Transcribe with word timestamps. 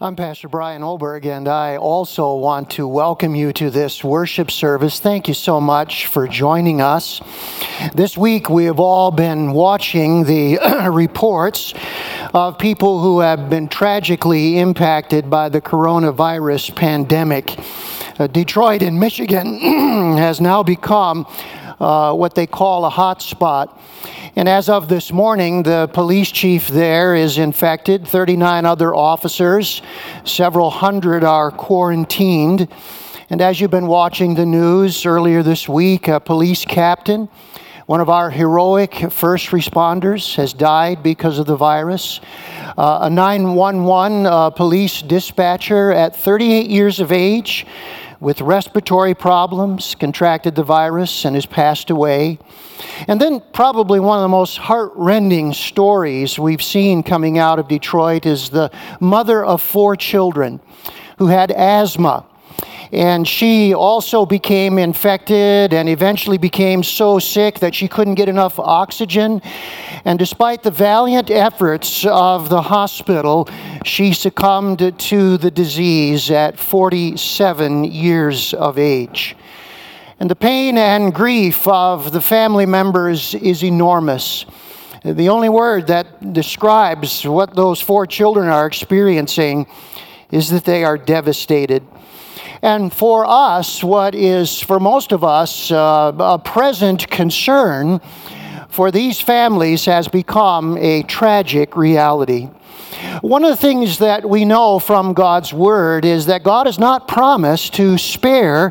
I'm 0.00 0.14
Pastor 0.14 0.46
Brian 0.46 0.82
Olberg, 0.82 1.26
and 1.26 1.48
I 1.48 1.76
also 1.76 2.36
want 2.36 2.70
to 2.70 2.86
welcome 2.86 3.34
you 3.34 3.52
to 3.54 3.68
this 3.68 4.04
worship 4.04 4.48
service. 4.48 5.00
Thank 5.00 5.26
you 5.26 5.34
so 5.34 5.60
much 5.60 6.06
for 6.06 6.28
joining 6.28 6.80
us. 6.80 7.20
This 7.94 8.16
week, 8.16 8.48
we 8.48 8.66
have 8.66 8.78
all 8.78 9.10
been 9.10 9.50
watching 9.50 10.22
the 10.22 10.60
reports 10.92 11.74
of 12.32 12.58
people 12.58 13.02
who 13.02 13.18
have 13.18 13.50
been 13.50 13.66
tragically 13.66 14.60
impacted 14.60 15.28
by 15.28 15.48
the 15.48 15.60
coronavirus 15.60 16.76
pandemic. 16.76 17.58
Uh, 18.20 18.28
Detroit 18.28 18.82
in 18.82 19.00
Michigan 19.00 19.58
has 20.16 20.40
now 20.40 20.62
become 20.62 21.26
uh, 21.80 22.14
what 22.14 22.34
they 22.34 22.46
call 22.46 22.84
a 22.84 22.90
hot 22.90 23.22
spot. 23.22 23.80
And 24.36 24.48
as 24.48 24.68
of 24.68 24.88
this 24.88 25.12
morning, 25.12 25.62
the 25.62 25.88
police 25.92 26.30
chief 26.30 26.68
there 26.68 27.14
is 27.14 27.38
infected, 27.38 28.06
39 28.06 28.64
other 28.64 28.94
officers, 28.94 29.82
several 30.24 30.70
hundred 30.70 31.24
are 31.24 31.50
quarantined. 31.50 32.68
And 33.30 33.40
as 33.40 33.60
you've 33.60 33.70
been 33.70 33.86
watching 33.86 34.34
the 34.34 34.46
news 34.46 35.04
earlier 35.04 35.42
this 35.42 35.68
week, 35.68 36.08
a 36.08 36.18
police 36.18 36.64
captain, 36.64 37.28
one 37.86 38.00
of 38.00 38.08
our 38.08 38.30
heroic 38.30 39.10
first 39.10 39.48
responders, 39.48 40.36
has 40.36 40.52
died 40.52 41.02
because 41.02 41.38
of 41.38 41.46
the 41.46 41.56
virus. 41.56 42.20
Uh, 42.76 43.00
a 43.02 43.10
911 43.10 44.26
uh, 44.26 44.50
police 44.50 45.02
dispatcher 45.02 45.90
at 45.90 46.14
38 46.14 46.70
years 46.70 47.00
of 47.00 47.12
age 47.12 47.66
with 48.20 48.40
respiratory 48.40 49.14
problems 49.14 49.94
contracted 49.94 50.54
the 50.54 50.62
virus 50.62 51.24
and 51.24 51.36
has 51.36 51.46
passed 51.46 51.90
away. 51.90 52.38
And 53.06 53.20
then, 53.20 53.42
probably 53.52 54.00
one 54.00 54.18
of 54.18 54.22
the 54.22 54.28
most 54.28 54.58
heartrending 54.58 55.52
stories 55.52 56.38
we've 56.38 56.62
seen 56.62 57.02
coming 57.02 57.38
out 57.38 57.58
of 57.58 57.68
Detroit 57.68 58.26
is 58.26 58.50
the 58.50 58.70
mother 59.00 59.44
of 59.44 59.62
four 59.62 59.96
children 59.96 60.60
who 61.18 61.26
had 61.26 61.50
asthma 61.50 62.24
and 62.92 63.26
she 63.28 63.74
also 63.74 64.24
became 64.24 64.78
infected 64.78 65.74
and 65.74 65.88
eventually 65.88 66.38
became 66.38 66.82
so 66.82 67.18
sick 67.18 67.58
that 67.58 67.74
she 67.74 67.88
couldn't 67.88 68.14
get 68.14 68.28
enough 68.28 68.58
oxygen. 68.58 69.42
And 70.04 70.18
despite 70.18 70.62
the 70.62 70.70
valiant 70.70 71.30
efforts 71.30 72.06
of 72.06 72.48
the 72.48 72.62
hospital, 72.62 73.48
she 73.84 74.12
succumbed 74.12 74.98
to 74.98 75.36
the 75.36 75.50
disease 75.50 76.30
at 76.30 76.58
47 76.58 77.84
years 77.84 78.54
of 78.54 78.78
age. 78.78 79.36
And 80.20 80.28
the 80.30 80.36
pain 80.36 80.78
and 80.78 81.14
grief 81.14 81.68
of 81.68 82.10
the 82.10 82.20
family 82.20 82.66
members 82.66 83.34
is 83.34 83.62
enormous. 83.62 84.46
The 85.04 85.28
only 85.28 85.48
word 85.48 85.86
that 85.86 86.32
describes 86.32 87.24
what 87.24 87.54
those 87.54 87.80
four 87.80 88.04
children 88.06 88.48
are 88.48 88.66
experiencing 88.66 89.66
is 90.32 90.50
that 90.50 90.64
they 90.64 90.84
are 90.84 90.98
devastated. 90.98 91.86
And 92.62 92.92
for 92.92 93.24
us, 93.26 93.84
what 93.84 94.14
is 94.14 94.60
for 94.60 94.80
most 94.80 95.12
of 95.12 95.22
us 95.22 95.70
uh, 95.70 96.12
a 96.18 96.38
present 96.38 97.08
concern 97.08 98.00
for 98.68 98.90
these 98.90 99.20
families 99.20 99.86
has 99.86 100.08
become 100.08 100.76
a 100.78 101.02
tragic 101.04 101.76
reality. 101.76 102.48
One 103.20 103.44
of 103.44 103.50
the 103.50 103.56
things 103.56 103.98
that 103.98 104.28
we 104.28 104.44
know 104.44 104.78
from 104.78 105.14
God's 105.14 105.52
Word 105.52 106.04
is 106.04 106.26
that 106.26 106.42
God 106.42 106.66
has 106.66 106.78
not 106.78 107.08
promised 107.08 107.74
to 107.74 107.98
spare 107.98 108.70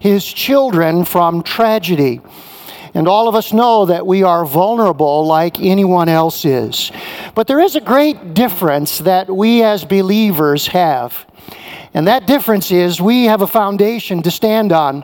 His 0.00 0.24
children 0.24 1.04
from 1.04 1.42
tragedy. 1.42 2.20
And 2.94 3.08
all 3.08 3.28
of 3.28 3.34
us 3.34 3.52
know 3.52 3.86
that 3.86 4.06
we 4.06 4.22
are 4.22 4.46
vulnerable 4.46 5.26
like 5.26 5.60
anyone 5.60 6.08
else 6.08 6.44
is. 6.44 6.90
But 7.34 7.46
there 7.46 7.60
is 7.60 7.76
a 7.76 7.80
great 7.80 8.34
difference 8.34 8.98
that 9.00 9.28
we 9.34 9.62
as 9.62 9.84
believers 9.84 10.68
have. 10.68 11.26
And 11.96 12.08
that 12.08 12.26
difference 12.26 12.70
is 12.70 13.00
we 13.00 13.24
have 13.24 13.40
a 13.40 13.46
foundation 13.46 14.22
to 14.24 14.30
stand 14.30 14.70
on 14.70 15.02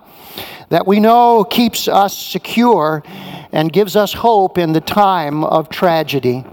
that 0.68 0.86
we 0.86 1.00
know 1.00 1.42
keeps 1.42 1.88
us 1.88 2.14
secure 2.14 3.02
and 3.50 3.72
gives 3.72 3.96
us 3.96 4.12
hope 4.12 4.58
in 4.58 4.74
the 4.74 4.80
time 4.82 5.42
of 5.42 5.70
tragedy. 5.70 6.44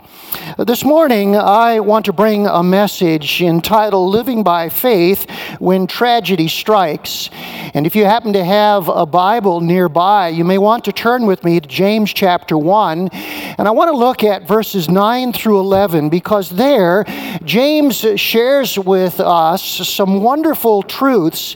This 0.58 0.84
morning, 0.84 1.36
I 1.36 1.80
want 1.80 2.06
to 2.06 2.14
bring 2.14 2.46
a 2.46 2.62
message 2.62 3.42
entitled 3.42 4.12
Living 4.12 4.44
by 4.44 4.70
Faith 4.70 5.26
When 5.60 5.88
Tragedy 5.88 6.48
Strikes. 6.48 7.30
And 7.74 7.88
if 7.88 7.96
you 7.96 8.06
happen 8.06 8.34
to 8.34 8.44
have 8.44 8.90
a 8.90 9.06
Bible 9.06 9.62
nearby, 9.62 10.30
you 10.30 10.44
may 10.44 10.58
want 10.58 10.86
to 10.86 10.92
turn 10.92 11.26
with 11.26 11.44
me 11.44 11.60
to 11.60 11.68
James 11.68 12.14
chapter 12.14 12.58
1. 12.58 13.10
And 13.10 13.68
I 13.68 13.72
want 13.72 13.90
to 13.90 13.98
look 13.98 14.24
at 14.24 14.48
verses 14.48 14.90
9 14.90 15.34
through 15.34 15.60
11 15.60 16.10
because 16.10 16.50
there, 16.50 17.06
James 17.44 18.06
shares 18.20 18.78
with 18.78 19.20
us 19.20 19.64
some 19.64 20.22
wonderful 20.22 20.84
truths 20.84 21.56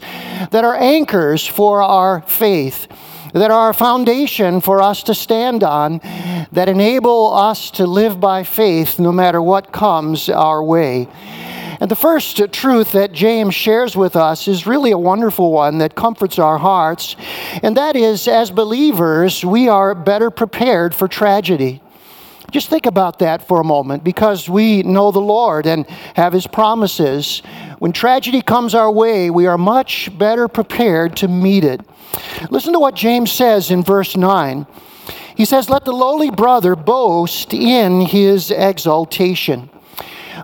that 0.52 0.64
are 0.64 0.76
anchors 0.76 1.46
for 1.46 1.82
our 1.82 2.22
faith 2.22 2.88
that 3.34 3.52
are 3.52 3.72
a 3.72 3.74
foundation 3.74 4.62
for 4.62 4.82
us 4.82 5.04
to 5.04 5.14
stand 5.14 5.64
on, 5.64 6.00
that 6.52 6.70
enable 6.70 7.34
us 7.34 7.70
to 7.72 7.86
live 7.86 8.20
by 8.20 8.44
faith 8.44 9.00
no 9.00 9.12
matter 9.12 9.42
what 9.42 9.72
comes 9.72 10.30
our 10.30 10.64
way. 10.64 11.08
And 11.80 11.92
the 11.92 11.96
first 11.96 12.40
truth 12.54 12.94
that 12.94 13.12
James 13.12 13.54
shares 13.54 13.96
with 13.98 14.16
us 14.16 14.48
is 14.48 14.66
really 14.66 14.92
a 14.92 14.98
wonderful 14.98 15.52
one 15.52 15.80
that 15.80 15.96
comforts 15.96 16.40
our 16.40 16.58
hearts, 16.58 17.18
and 17.62 17.76
that 17.76 17.98
is 17.98 18.28
as 18.28 18.52
believers, 18.52 19.44
we 19.44 19.68
are 19.68 19.94
better 19.94 20.32
prepared 20.32 20.96
for 20.96 21.10
tragedy. 21.10 21.83
Just 22.54 22.70
think 22.70 22.86
about 22.86 23.18
that 23.18 23.48
for 23.48 23.60
a 23.60 23.64
moment 23.64 24.04
because 24.04 24.48
we 24.48 24.84
know 24.84 25.10
the 25.10 25.20
Lord 25.20 25.66
and 25.66 25.90
have 26.16 26.34
His 26.34 26.46
promises. 26.46 27.42
When 27.80 27.92
tragedy 27.92 28.44
comes 28.44 28.76
our 28.76 28.92
way, 28.92 29.32
we 29.32 29.48
are 29.48 29.58
much 29.58 30.16
better 30.20 30.48
prepared 30.48 31.16
to 31.18 31.28
meet 31.28 31.64
it. 31.64 31.82
Listen 32.52 32.74
to 32.74 32.80
what 32.80 32.94
James 32.94 33.32
says 33.32 33.72
in 33.72 33.82
verse 33.82 34.16
9. 34.16 34.68
He 35.36 35.46
says, 35.46 35.68
Let 35.68 35.84
the 35.84 35.94
lowly 35.94 36.30
brother 36.30 36.76
boast 36.76 37.56
in 37.56 38.02
his 38.02 38.52
exaltation. 38.52 39.72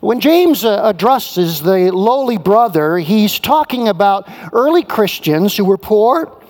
When 0.02 0.20
James 0.20 0.66
uh, 0.66 0.82
addresses 0.84 1.62
the 1.62 1.92
lowly 1.92 2.40
brother, 2.40 2.98
he's 2.98 3.38
talking 3.38 3.88
about 3.88 4.28
early 4.52 4.82
Christians 4.82 5.56
who 5.56 5.66
were 5.66 5.78
poor, 5.78 6.42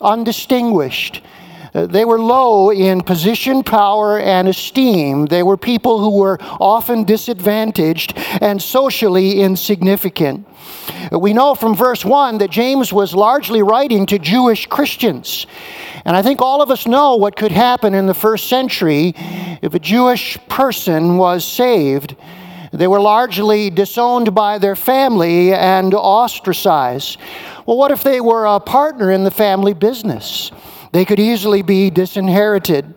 undistinguished. 0.00 1.22
Uh, 1.74 1.86
they 1.86 2.04
were 2.04 2.18
low 2.18 2.70
in 2.70 3.02
position, 3.02 3.62
power, 3.62 4.18
and 4.18 4.48
esteem. 4.48 5.26
They 5.26 5.42
were 5.42 5.56
people 5.56 5.98
who 6.00 6.18
were 6.18 6.38
often 6.40 7.04
disadvantaged 7.04 8.14
and 8.40 8.60
socially 8.60 9.40
insignificant. 9.40 10.46
We 11.12 11.32
know 11.32 11.54
from 11.54 11.74
verse 11.74 12.04
1 12.04 12.38
that 12.38 12.50
James 12.50 12.92
was 12.92 13.14
largely 13.14 13.62
writing 13.62 14.06
to 14.06 14.18
Jewish 14.18 14.66
Christians. 14.66 15.46
And 16.04 16.16
I 16.16 16.22
think 16.22 16.40
all 16.40 16.62
of 16.62 16.70
us 16.70 16.86
know 16.86 17.16
what 17.16 17.36
could 17.36 17.52
happen 17.52 17.94
in 17.94 18.06
the 18.06 18.14
first 18.14 18.48
century 18.48 19.14
if 19.62 19.74
a 19.74 19.78
Jewish 19.78 20.38
person 20.48 21.16
was 21.18 21.44
saved. 21.44 22.16
They 22.72 22.86
were 22.86 23.00
largely 23.00 23.70
disowned 23.70 24.34
by 24.34 24.58
their 24.58 24.76
family 24.76 25.54
and 25.54 25.94
ostracized. 25.94 27.18
Well, 27.66 27.76
what 27.76 27.90
if 27.90 28.02
they 28.02 28.20
were 28.20 28.44
a 28.44 28.60
partner 28.60 29.10
in 29.10 29.24
the 29.24 29.30
family 29.30 29.74
business? 29.74 30.50
They 30.92 31.04
could 31.04 31.20
easily 31.20 31.62
be 31.62 31.90
disinherited. 31.90 32.94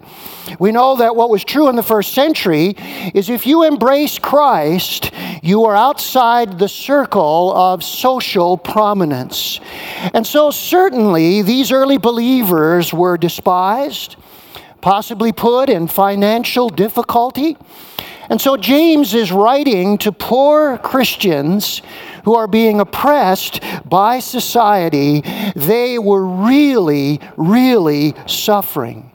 We 0.59 0.71
know 0.71 0.95
that 0.97 1.15
what 1.15 1.29
was 1.29 1.43
true 1.43 1.69
in 1.69 1.75
the 1.75 1.83
first 1.83 2.13
century 2.13 2.75
is 3.13 3.29
if 3.29 3.45
you 3.45 3.63
embrace 3.63 4.17
Christ, 4.19 5.11
you 5.43 5.65
are 5.65 5.75
outside 5.75 6.57
the 6.57 6.69
circle 6.69 7.53
of 7.55 7.83
social 7.83 8.57
prominence. 8.57 9.59
And 10.13 10.25
so, 10.25 10.51
certainly, 10.51 11.41
these 11.41 11.71
early 11.71 11.97
believers 11.97 12.93
were 12.93 13.17
despised, 13.17 14.15
possibly 14.81 15.31
put 15.31 15.69
in 15.69 15.87
financial 15.87 16.69
difficulty. 16.69 17.57
And 18.29 18.39
so, 18.39 18.57
James 18.57 19.13
is 19.13 19.31
writing 19.31 19.97
to 19.99 20.11
poor 20.11 20.77
Christians 20.77 21.81
who 22.23 22.35
are 22.35 22.47
being 22.47 22.79
oppressed 22.79 23.61
by 23.85 24.19
society. 24.19 25.21
They 25.55 25.99
were 25.99 26.25
really, 26.25 27.19
really 27.37 28.15
suffering. 28.27 29.11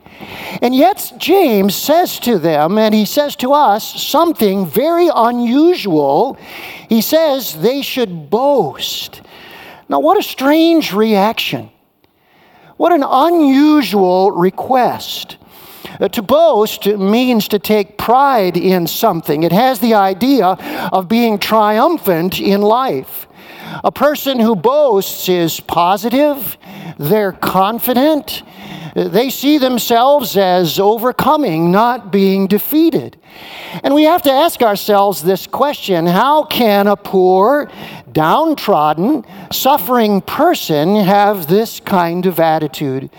And 0.61 0.73
yet, 0.75 1.13
James 1.17 1.75
says 1.75 2.19
to 2.21 2.39
them, 2.39 2.77
and 2.77 2.93
he 2.93 3.05
says 3.05 3.35
to 3.37 3.53
us, 3.53 4.01
something 4.01 4.65
very 4.65 5.09
unusual. 5.13 6.37
He 6.89 7.01
says 7.01 7.53
they 7.61 7.81
should 7.81 8.29
boast. 8.29 9.21
Now, 9.89 9.99
what 9.99 10.17
a 10.17 10.23
strange 10.23 10.93
reaction. 10.93 11.69
What 12.77 12.91
an 12.91 13.03
unusual 13.03 14.31
request. 14.31 15.37
Uh, 15.99 16.07
to 16.09 16.21
boast 16.21 16.85
means 16.85 17.47
to 17.47 17.59
take 17.59 17.97
pride 17.97 18.57
in 18.57 18.87
something, 18.87 19.43
it 19.43 19.51
has 19.51 19.79
the 19.79 19.93
idea 19.93 20.45
of 20.91 21.07
being 21.07 21.39
triumphant 21.39 22.39
in 22.39 22.61
life. 22.61 23.27
A 23.83 23.91
person 23.91 24.39
who 24.39 24.55
boasts 24.55 25.27
is 25.29 25.59
positive, 25.59 26.57
They're 26.97 27.31
confident. 27.31 28.43
They 28.95 29.29
see 29.29 29.59
themselves 29.59 30.35
as 30.35 30.79
overcoming, 30.79 31.71
not 31.71 32.11
being 32.11 32.47
defeated. 32.47 33.15
And 33.83 33.93
we 33.93 34.03
have 34.03 34.23
to 34.23 34.31
ask 34.31 34.63
ourselves 34.63 35.21
this 35.21 35.45
question 35.45 36.07
how 36.07 36.45
can 36.45 36.87
a 36.87 36.95
poor, 36.95 37.69
downtrodden, 38.11 39.23
suffering 39.51 40.21
person 40.21 40.95
have 40.95 41.45
this 41.45 41.79
kind 41.79 42.25
of 42.25 42.39
attitude? 42.39 43.11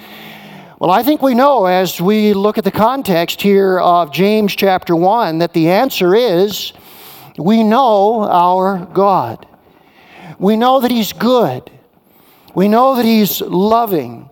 Well, 0.81 0.93
I 0.93 1.03
think 1.03 1.23
we 1.23 1.35
know 1.35 1.65
as 1.65 2.01
we 2.01 2.35
look 2.35 2.57
at 2.57 2.63
the 2.63 2.71
context 2.71 3.43
here 3.43 3.81
of 3.81 4.13
James 4.13 4.55
chapter 4.55 4.95
1 4.95 5.39
that 5.39 5.53
the 5.53 5.71
answer 5.71 6.15
is 6.15 6.73
we 7.37 7.65
know 7.65 8.23
our 8.23 8.87
God. 8.95 9.45
We 10.39 10.57
know 10.57 10.79
that 10.79 10.93
He's 10.93 11.13
good. 11.13 11.69
We 12.55 12.69
know 12.69 12.95
that 12.95 13.05
He's 13.05 13.41
loving. 13.41 14.31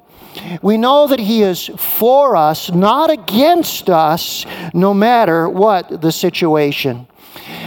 We 0.63 0.77
know 0.77 1.09
that 1.09 1.19
He 1.19 1.43
is 1.43 1.67
for 1.79 2.37
us, 2.37 2.71
not 2.71 3.11
against 3.11 3.91
us, 3.91 4.47
no 4.73 4.95
matter 4.95 5.49
what 5.49 6.01
the 6.01 6.13
situation. 6.13 7.09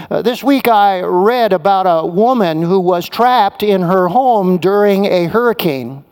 Uh, 0.09 0.21
this 0.21 0.41
week 0.41 0.69
I 0.69 1.01
read 1.01 1.51
about 1.51 1.83
a 1.83 2.07
woman 2.07 2.61
who 2.61 2.79
was 2.79 3.09
trapped 3.09 3.61
in 3.61 3.81
her 3.81 4.07
home 4.07 4.57
during 4.57 5.03
a 5.03 5.25
hurricane. 5.25 6.05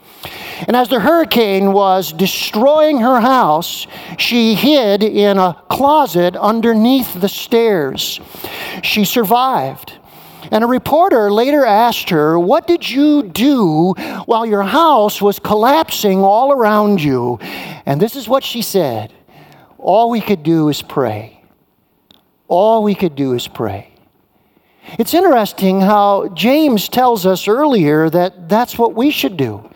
And 0.65 0.75
as 0.75 0.89
the 0.89 0.99
hurricane 0.99 1.73
was 1.73 2.11
destroying 2.11 2.99
her 3.01 3.19
house, 3.21 3.85
she 4.17 4.55
hid 4.55 5.03
in 5.03 5.37
a 5.37 5.61
closet 5.69 6.35
underneath 6.35 7.19
the 7.19 7.29
stairs. 7.29 8.19
She 8.81 9.05
survived. 9.05 9.93
And 10.51 10.63
a 10.63 10.67
reporter 10.67 11.31
later 11.31 11.65
asked 11.65 12.09
her, 12.09 12.39
What 12.39 12.67
did 12.67 12.89
you 12.89 13.23
do 13.23 13.93
while 14.25 14.45
your 14.45 14.63
house 14.63 15.21
was 15.21 15.39
collapsing 15.39 16.23
all 16.23 16.51
around 16.51 17.01
you? 17.01 17.37
And 17.85 18.01
this 18.01 18.15
is 18.15 18.27
what 18.27 18.43
she 18.43 18.61
said 18.61 19.13
All 19.77 20.09
we 20.09 20.21
could 20.21 20.43
do 20.43 20.69
is 20.69 20.81
pray. 20.81 21.43
All 22.47 22.81
we 22.81 22.95
could 22.95 23.15
do 23.15 23.33
is 23.33 23.47
pray. 23.47 23.93
It's 24.97 25.13
interesting 25.13 25.81
how 25.81 26.29
James 26.29 26.87
tells 26.87 27.25
us 27.25 27.47
earlier 27.47 28.09
that 28.09 28.47
that's 28.47 28.77
what 28.77 28.95
we 28.95 29.11
should 29.11 29.35
do. 29.35 29.66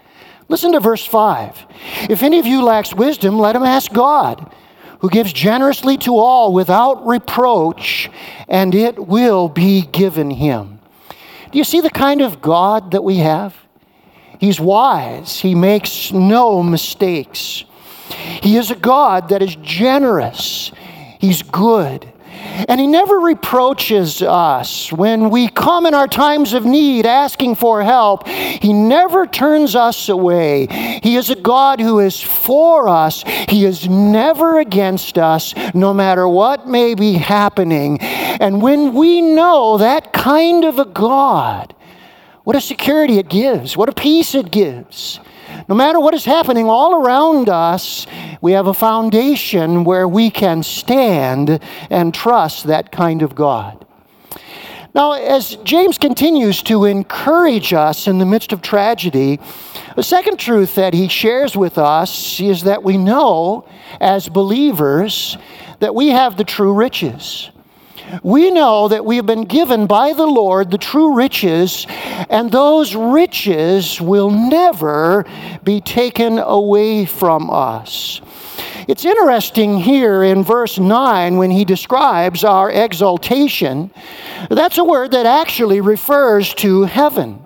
Listen 0.51 0.73
to 0.73 0.81
verse 0.81 1.05
5. 1.05 1.65
If 2.09 2.23
any 2.23 2.37
of 2.37 2.45
you 2.45 2.61
lacks 2.61 2.93
wisdom, 2.93 3.39
let 3.39 3.55
him 3.55 3.63
ask 3.63 3.91
God 3.93 4.53
who 4.99 5.09
gives 5.09 5.31
generously 5.31 5.97
to 5.99 6.17
all 6.17 6.53
without 6.53 7.07
reproach, 7.07 8.11
and 8.49 8.75
it 8.75 9.07
will 9.07 9.47
be 9.47 9.81
given 9.81 10.29
him. 10.29 10.79
Do 11.51 11.57
you 11.57 11.63
see 11.63 11.79
the 11.79 11.89
kind 11.89 12.21
of 12.21 12.41
God 12.41 12.91
that 12.91 13.01
we 13.01 13.17
have? 13.19 13.55
He's 14.41 14.59
wise, 14.59 15.39
he 15.39 15.55
makes 15.55 16.11
no 16.11 16.61
mistakes. 16.61 17.63
He 18.43 18.57
is 18.57 18.71
a 18.71 18.75
God 18.75 19.29
that 19.29 19.41
is 19.41 19.55
generous, 19.55 20.73
he's 21.17 21.43
good. 21.43 22.11
And 22.67 22.79
He 22.79 22.87
never 22.87 23.19
reproaches 23.19 24.21
us 24.21 24.91
when 24.91 25.29
we 25.29 25.47
come 25.47 25.85
in 25.85 25.93
our 25.93 26.07
times 26.07 26.53
of 26.53 26.65
need 26.65 27.05
asking 27.05 27.55
for 27.55 27.83
help. 27.83 28.27
He 28.27 28.73
never 28.73 29.25
turns 29.25 29.75
us 29.75 30.09
away. 30.09 30.67
He 31.03 31.15
is 31.15 31.29
a 31.29 31.35
God 31.35 31.79
who 31.79 31.99
is 31.99 32.21
for 32.21 32.87
us, 32.89 33.23
He 33.49 33.65
is 33.65 33.87
never 33.87 34.59
against 34.59 35.17
us, 35.17 35.53
no 35.73 35.93
matter 35.93 36.27
what 36.27 36.67
may 36.67 36.95
be 36.95 37.13
happening. 37.13 37.99
And 37.99 38.61
when 38.61 38.93
we 38.93 39.21
know 39.21 39.77
that 39.77 40.13
kind 40.13 40.63
of 40.63 40.79
a 40.79 40.85
God, 40.85 41.75
what 42.43 42.55
a 42.55 42.61
security 42.61 43.19
it 43.19 43.29
gives, 43.29 43.77
what 43.77 43.89
a 43.89 43.93
peace 43.93 44.33
it 44.35 44.51
gives. 44.51 45.19
No 45.67 45.75
matter 45.75 45.99
what 45.99 46.13
is 46.13 46.25
happening 46.25 46.67
all 46.67 46.95
around 46.95 47.49
us, 47.49 48.07
we 48.41 48.53
have 48.53 48.67
a 48.67 48.73
foundation 48.73 49.83
where 49.83 50.07
we 50.07 50.29
can 50.29 50.63
stand 50.63 51.59
and 51.89 52.13
trust 52.13 52.67
that 52.67 52.91
kind 52.91 53.21
of 53.21 53.35
God. 53.35 53.85
Now, 54.93 55.13
as 55.13 55.55
James 55.63 55.97
continues 55.97 56.61
to 56.63 56.83
encourage 56.83 57.71
us 57.73 58.07
in 58.07 58.17
the 58.17 58.25
midst 58.25 58.51
of 58.51 58.61
tragedy, 58.61 59.39
the 59.95 60.03
second 60.03 60.37
truth 60.37 60.75
that 60.75 60.93
he 60.93 61.07
shares 61.07 61.55
with 61.55 61.77
us 61.77 62.39
is 62.41 62.63
that 62.63 62.83
we 62.83 62.97
know 62.97 63.65
as 64.01 64.27
believers 64.27 65.37
that 65.79 65.95
we 65.95 66.09
have 66.09 66.35
the 66.35 66.43
true 66.43 66.73
riches 66.73 67.51
we 68.23 68.51
know 68.51 68.87
that 68.87 69.05
we 69.05 69.15
have 69.17 69.25
been 69.25 69.45
given 69.45 69.87
by 69.87 70.13
the 70.13 70.25
Lord 70.25 70.71
the 70.71 70.77
true 70.77 71.15
riches, 71.15 71.85
and 72.29 72.51
those 72.51 72.95
riches 72.95 73.99
will 74.01 74.29
never 74.29 75.25
be 75.63 75.81
taken 75.81 76.39
away 76.39 77.05
from 77.05 77.49
us. 77.49 78.21
It's 78.87 79.05
interesting 79.05 79.79
here 79.79 80.23
in 80.23 80.43
verse 80.43 80.79
9 80.79 81.37
when 81.37 81.51
he 81.51 81.65
describes 81.65 82.43
our 82.43 82.71
exaltation. 82.71 83.91
That's 84.49 84.77
a 84.77 84.83
word 84.83 85.11
that 85.11 85.25
actually 85.25 85.81
refers 85.81 86.53
to 86.55 86.83
heaven. 86.83 87.41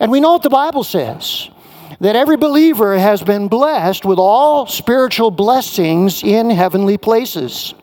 And 0.00 0.10
we 0.10 0.20
know 0.20 0.32
what 0.32 0.42
the 0.42 0.50
Bible 0.50 0.84
says 0.84 1.50
that 2.00 2.16
every 2.16 2.36
believer 2.36 2.96
has 2.98 3.22
been 3.22 3.46
blessed 3.48 4.04
with 4.06 4.18
all 4.18 4.66
spiritual 4.66 5.30
blessings 5.30 6.22
in 6.22 6.48
heavenly 6.48 6.96
places. 6.96 7.74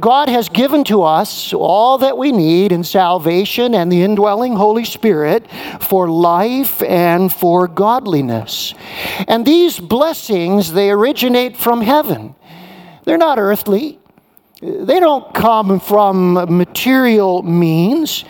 God 0.00 0.28
has 0.28 0.48
given 0.48 0.84
to 0.84 1.02
us 1.02 1.52
all 1.52 1.98
that 1.98 2.16
we 2.18 2.32
need 2.32 2.72
in 2.72 2.84
salvation 2.84 3.74
and 3.74 3.90
the 3.90 4.02
indwelling 4.02 4.54
Holy 4.54 4.84
Spirit 4.84 5.50
for 5.80 6.08
life 6.08 6.82
and 6.82 7.32
for 7.32 7.68
godliness. 7.68 8.74
And 9.28 9.46
these 9.46 9.78
blessings, 9.78 10.72
they 10.72 10.90
originate 10.90 11.56
from 11.56 11.80
heaven. 11.80 12.34
They're 13.04 13.18
not 13.18 13.38
earthly. 13.38 13.98
They 14.60 15.00
don't 15.00 15.34
come 15.34 15.80
from 15.80 16.34
material 16.56 17.42
means. 17.42 18.24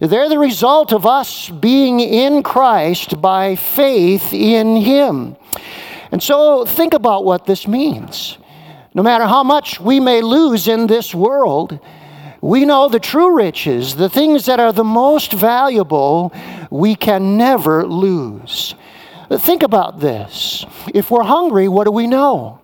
They're 0.00 0.30
the 0.30 0.38
result 0.38 0.92
of 0.92 1.04
us 1.04 1.50
being 1.50 2.00
in 2.00 2.42
Christ 2.42 3.20
by 3.20 3.56
faith 3.56 4.32
in 4.32 4.76
Him. 4.76 5.36
And 6.10 6.22
so 6.22 6.64
think 6.64 6.94
about 6.94 7.24
what 7.24 7.44
this 7.44 7.68
means. 7.68 8.38
No 8.96 9.02
matter 9.02 9.26
how 9.26 9.42
much 9.42 9.80
we 9.80 9.98
may 9.98 10.22
lose 10.22 10.68
in 10.68 10.86
this 10.86 11.12
world, 11.12 11.80
we 12.40 12.64
know 12.64 12.88
the 12.88 13.00
true 13.00 13.36
riches, 13.36 13.96
the 13.96 14.08
things 14.08 14.46
that 14.46 14.60
are 14.60 14.72
the 14.72 14.84
most 14.84 15.32
valuable, 15.32 16.32
we 16.70 16.94
can 16.94 17.36
never 17.36 17.84
lose. 17.84 18.76
Think 19.30 19.64
about 19.64 19.98
this. 19.98 20.64
If 20.94 21.10
we're 21.10 21.24
hungry, 21.24 21.66
what 21.66 21.84
do 21.84 21.90
we 21.90 22.06
know? 22.06 22.60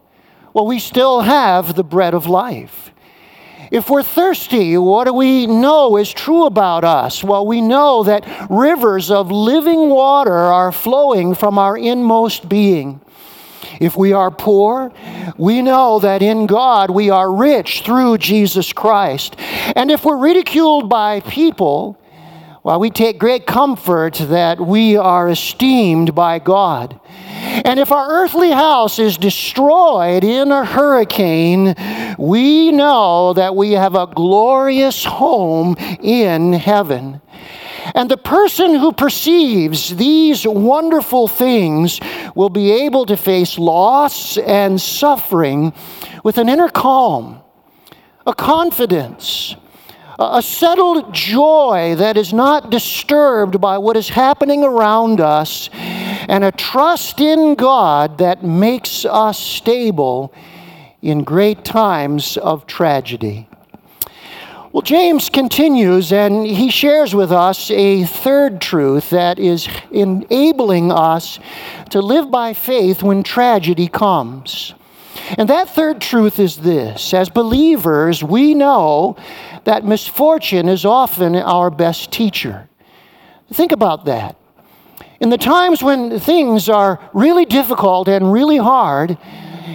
Well, 0.52 0.66
we 0.66 0.78
still 0.78 1.22
have 1.22 1.74
the 1.74 1.82
bread 1.82 2.14
of 2.14 2.26
life. 2.26 2.92
If 3.72 3.90
we're 3.90 4.04
thirsty, 4.04 4.76
what 4.76 5.04
do 5.04 5.14
we 5.14 5.48
know 5.48 5.96
is 5.96 6.12
true 6.12 6.46
about 6.46 6.84
us? 6.84 7.24
Well, 7.24 7.46
we 7.46 7.60
know 7.60 8.04
that 8.04 8.24
rivers 8.48 9.10
of 9.10 9.32
living 9.32 9.88
water 9.88 10.32
are 10.32 10.70
flowing 10.70 11.34
from 11.34 11.58
our 11.58 11.76
inmost 11.76 12.48
being. 12.48 13.00
If 13.80 13.96
we 13.96 14.12
are 14.12 14.30
poor, 14.30 14.92
we 15.36 15.62
know 15.62 15.98
that 16.00 16.22
in 16.22 16.46
God 16.46 16.90
we 16.90 17.10
are 17.10 17.32
rich 17.32 17.82
through 17.82 18.18
Jesus 18.18 18.72
Christ. 18.72 19.36
And 19.76 19.90
if 19.90 20.04
we're 20.04 20.16
ridiculed 20.16 20.88
by 20.88 21.20
people, 21.20 22.00
well, 22.62 22.78
we 22.78 22.90
take 22.90 23.18
great 23.18 23.46
comfort 23.46 24.14
that 24.14 24.60
we 24.60 24.94
are 24.94 25.30
esteemed 25.30 26.14
by 26.14 26.38
God. 26.38 27.00
And 27.64 27.80
if 27.80 27.90
our 27.90 28.10
earthly 28.10 28.50
house 28.50 28.98
is 28.98 29.16
destroyed 29.16 30.24
in 30.24 30.52
a 30.52 30.66
hurricane, 30.66 31.74
we 32.18 32.70
know 32.70 33.32
that 33.32 33.56
we 33.56 33.72
have 33.72 33.94
a 33.94 34.06
glorious 34.06 35.04
home 35.06 35.74
in 36.02 36.52
heaven. 36.52 37.22
And 37.94 38.10
the 38.10 38.16
person 38.16 38.74
who 38.74 38.92
perceives 38.92 39.96
these 39.96 40.46
wonderful 40.46 41.28
things 41.28 42.00
will 42.34 42.50
be 42.50 42.70
able 42.70 43.06
to 43.06 43.16
face 43.16 43.58
loss 43.58 44.36
and 44.38 44.80
suffering 44.80 45.72
with 46.22 46.38
an 46.38 46.48
inner 46.48 46.68
calm, 46.68 47.40
a 48.26 48.34
confidence, 48.34 49.56
a 50.18 50.42
settled 50.42 51.14
joy 51.14 51.94
that 51.96 52.16
is 52.16 52.32
not 52.32 52.70
disturbed 52.70 53.60
by 53.60 53.78
what 53.78 53.96
is 53.96 54.10
happening 54.10 54.62
around 54.62 55.20
us, 55.20 55.70
and 55.72 56.44
a 56.44 56.52
trust 56.52 57.20
in 57.20 57.54
God 57.54 58.18
that 58.18 58.44
makes 58.44 59.04
us 59.04 59.38
stable 59.38 60.32
in 61.02 61.24
great 61.24 61.64
times 61.64 62.36
of 62.36 62.66
tragedy. 62.66 63.48
Well, 64.72 64.82
James 64.82 65.30
continues 65.30 66.12
and 66.12 66.46
he 66.46 66.70
shares 66.70 67.12
with 67.12 67.32
us 67.32 67.72
a 67.72 68.04
third 68.04 68.60
truth 68.60 69.10
that 69.10 69.40
is 69.40 69.68
enabling 69.90 70.92
us 70.92 71.40
to 71.90 72.00
live 72.00 72.30
by 72.30 72.52
faith 72.52 73.02
when 73.02 73.24
tragedy 73.24 73.88
comes. 73.88 74.74
And 75.36 75.48
that 75.48 75.70
third 75.70 76.00
truth 76.00 76.38
is 76.38 76.58
this 76.58 77.12
as 77.12 77.28
believers, 77.28 78.22
we 78.22 78.54
know 78.54 79.16
that 79.64 79.84
misfortune 79.84 80.68
is 80.68 80.84
often 80.84 81.34
our 81.34 81.70
best 81.70 82.12
teacher. 82.12 82.68
Think 83.52 83.72
about 83.72 84.04
that. 84.04 84.36
In 85.18 85.30
the 85.30 85.38
times 85.38 85.82
when 85.82 86.20
things 86.20 86.68
are 86.68 87.00
really 87.12 87.44
difficult 87.44 88.06
and 88.06 88.32
really 88.32 88.58
hard, 88.58 89.18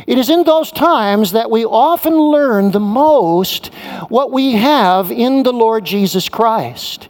it 0.08 0.18
is 0.18 0.30
in 0.30 0.44
those 0.44 0.72
times 0.72 1.32
that 1.32 1.52
we 1.52 1.66
often 1.66 2.18
learn 2.18 2.72
the 2.72 2.80
most 2.80 3.68
what 4.10 4.32
we 4.32 4.54
have 4.54 5.12
in 5.12 5.44
the 5.44 5.54
Lord 5.54 5.86
Jesus 5.86 6.30
Christ. 6.30 7.10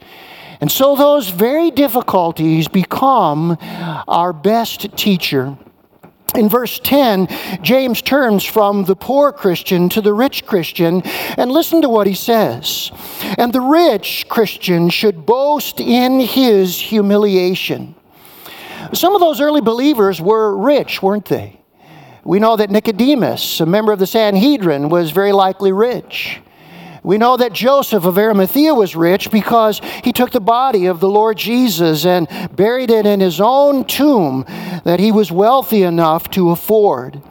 And 0.61 0.71
so 0.71 0.95
those 0.95 1.29
very 1.29 1.71
difficulties 1.71 2.67
become 2.67 3.57
our 4.07 4.33
best 4.33 4.97
teacher. 4.97 5.57
In 6.35 6.49
verse 6.49 6.79
10, 6.79 7.27
James 7.61 8.01
turns 8.01 8.43
from 8.43 8.83
the 8.83 8.95
poor 8.95 9.31
Christian 9.31 9.89
to 9.89 10.01
the 10.01 10.13
rich 10.13 10.45
Christian, 10.45 11.01
and 11.37 11.51
listen 11.51 11.81
to 11.81 11.89
what 11.89 12.07
he 12.07 12.13
says. 12.13 12.91
And 13.37 13.53
the 13.53 13.61
rich 13.61 14.25
Christian 14.27 14.89
should 14.89 15.25
boast 15.25 15.79
in 15.79 16.19
his 16.19 16.79
humiliation. 16.79 17.95
Some 18.93 19.15
of 19.15 19.21
those 19.21 19.39
early 19.39 19.61
believers 19.61 20.21
were 20.21 20.57
rich, 20.57 21.01
weren't 21.01 21.25
they? 21.25 21.59
We 22.25 22.39
know 22.39 22.55
that 22.55 22.71
Nicodemus, 22.71 23.59
a 23.59 23.67
member 23.67 23.91
of 23.91 23.99
the 23.99 24.07
Sanhedrin, 24.07 24.89
was 24.89 25.11
very 25.11 25.31
likely 25.31 25.71
rich. 25.71 26.41
We 27.03 27.19
know 27.19 27.37
that 27.37 27.53
Joseph 27.53 28.03
of 28.03 28.17
Arimathea 28.17 28.73
was 28.73 28.95
rich 28.95 29.29
because 29.29 29.79
he 30.03 30.11
took 30.11 30.31
the 30.31 30.39
body 30.39 30.87
of 30.87 30.99
the 30.99 31.07
Lord 31.07 31.37
Jesus 31.37 32.03
and 32.03 32.27
buried 32.55 32.89
it 32.89 33.05
in 33.05 33.19
his 33.19 33.39
own 33.39 33.85
tomb 33.85 34.43
that 34.85 34.99
he 34.99 35.11
was 35.11 35.31
wealthy 35.31 35.83
enough 35.83 36.31
to 36.31 36.49
afford. 36.49 37.21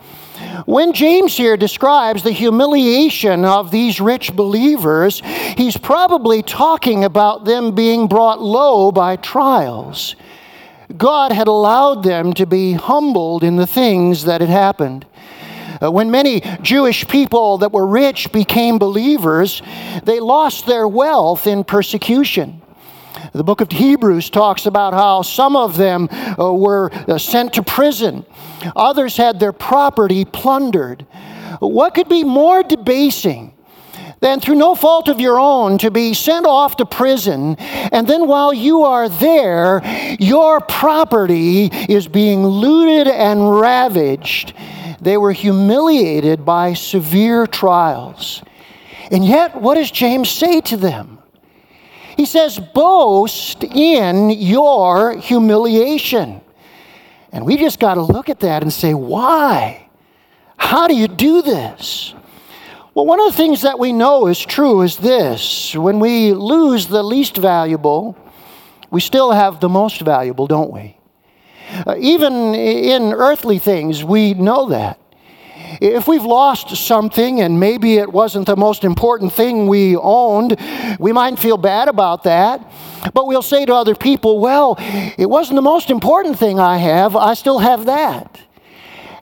When 0.64 0.92
James 0.92 1.36
here 1.36 1.56
describes 1.56 2.22
the 2.22 2.30
humiliation 2.30 3.44
of 3.44 3.72
these 3.72 4.00
rich 4.00 4.32
believers, 4.36 5.20
he's 5.56 5.76
probably 5.76 6.40
talking 6.40 7.02
about 7.02 7.44
them 7.44 7.74
being 7.74 8.06
brought 8.06 8.40
low 8.40 8.92
by 8.92 9.16
trials. 9.16 10.14
God 10.96 11.32
had 11.32 11.48
allowed 11.48 12.02
them 12.02 12.32
to 12.34 12.46
be 12.46 12.72
humbled 12.72 13.42
in 13.42 13.56
the 13.56 13.66
things 13.66 14.24
that 14.24 14.40
had 14.40 14.50
happened. 14.50 15.06
Uh, 15.82 15.90
when 15.90 16.10
many 16.10 16.40
Jewish 16.62 17.06
people 17.08 17.58
that 17.58 17.72
were 17.72 17.86
rich 17.86 18.30
became 18.32 18.78
believers, 18.78 19.62
they 20.04 20.20
lost 20.20 20.66
their 20.66 20.86
wealth 20.86 21.46
in 21.46 21.64
persecution. 21.64 22.62
The 23.32 23.44
book 23.44 23.60
of 23.60 23.70
Hebrews 23.70 24.30
talks 24.30 24.66
about 24.66 24.92
how 24.92 25.22
some 25.22 25.56
of 25.56 25.76
them 25.76 26.08
uh, 26.10 26.52
were 26.52 26.92
uh, 26.92 27.18
sent 27.18 27.54
to 27.54 27.62
prison, 27.62 28.24
others 28.76 29.16
had 29.16 29.40
their 29.40 29.52
property 29.52 30.24
plundered. 30.24 31.06
What 31.60 31.94
could 31.94 32.08
be 32.08 32.24
more 32.24 32.62
debasing? 32.62 33.53
Than 34.24 34.40
through 34.40 34.54
no 34.54 34.74
fault 34.74 35.08
of 35.08 35.20
your 35.20 35.38
own 35.38 35.76
to 35.76 35.90
be 35.90 36.14
sent 36.14 36.46
off 36.46 36.76
to 36.78 36.86
prison, 36.86 37.56
and 37.58 38.08
then 38.08 38.26
while 38.26 38.54
you 38.54 38.82
are 38.82 39.06
there, 39.08 39.82
your 40.18 40.60
property 40.60 41.66
is 41.88 42.08
being 42.08 42.46
looted 42.46 43.06
and 43.06 43.60
ravaged 43.60 44.54
they 45.04 45.18
were 45.18 45.32
humiliated 45.32 46.46
by 46.46 46.72
severe 46.72 47.46
trials. 47.46 48.42
And 49.10 49.22
yet, 49.22 49.54
what 49.54 49.74
does 49.74 49.90
James 49.90 50.30
say 50.30 50.62
to 50.62 50.78
them? 50.78 51.18
He 52.16 52.24
says, 52.24 52.58
Boast 52.58 53.62
in 53.62 54.30
your 54.30 55.18
humiliation. 55.18 56.40
And 57.32 57.44
we 57.44 57.58
just 57.58 57.80
got 57.80 57.94
to 57.94 58.02
look 58.02 58.30
at 58.30 58.40
that 58.40 58.62
and 58.62 58.72
say, 58.72 58.94
Why? 58.94 59.90
How 60.56 60.88
do 60.88 60.96
you 60.96 61.06
do 61.06 61.42
this? 61.42 62.14
Well, 62.94 63.06
one 63.06 63.18
of 63.18 63.26
the 63.26 63.36
things 63.36 63.62
that 63.62 63.80
we 63.80 63.92
know 63.92 64.28
is 64.28 64.38
true 64.38 64.82
is 64.82 64.96
this 64.98 65.74
when 65.74 65.98
we 65.98 66.32
lose 66.32 66.86
the 66.86 67.02
least 67.02 67.36
valuable, 67.36 68.16
we 68.88 69.00
still 69.00 69.32
have 69.32 69.58
the 69.58 69.68
most 69.68 70.00
valuable, 70.00 70.46
don't 70.46 70.70
we? 70.70 70.96
Uh, 71.84 71.96
even 71.98 72.54
in 72.54 73.12
earthly 73.12 73.58
things, 73.58 74.04
we 74.04 74.34
know 74.34 74.68
that. 74.68 75.00
If 75.80 76.06
we've 76.06 76.24
lost 76.24 76.76
something 76.76 77.40
and 77.40 77.58
maybe 77.58 77.96
it 77.96 78.12
wasn't 78.12 78.46
the 78.46 78.54
most 78.54 78.84
important 78.84 79.32
thing 79.32 79.66
we 79.66 79.96
owned, 79.96 80.56
we 81.00 81.10
might 81.10 81.36
feel 81.36 81.56
bad 81.56 81.88
about 81.88 82.22
that. 82.22 82.64
But 83.12 83.26
we'll 83.26 83.42
say 83.42 83.66
to 83.66 83.74
other 83.74 83.96
people, 83.96 84.38
well, 84.38 84.76
it 84.78 85.28
wasn't 85.28 85.56
the 85.56 85.62
most 85.62 85.90
important 85.90 86.38
thing 86.38 86.60
I 86.60 86.76
have, 86.76 87.16
I 87.16 87.34
still 87.34 87.58
have 87.58 87.86
that. 87.86 88.38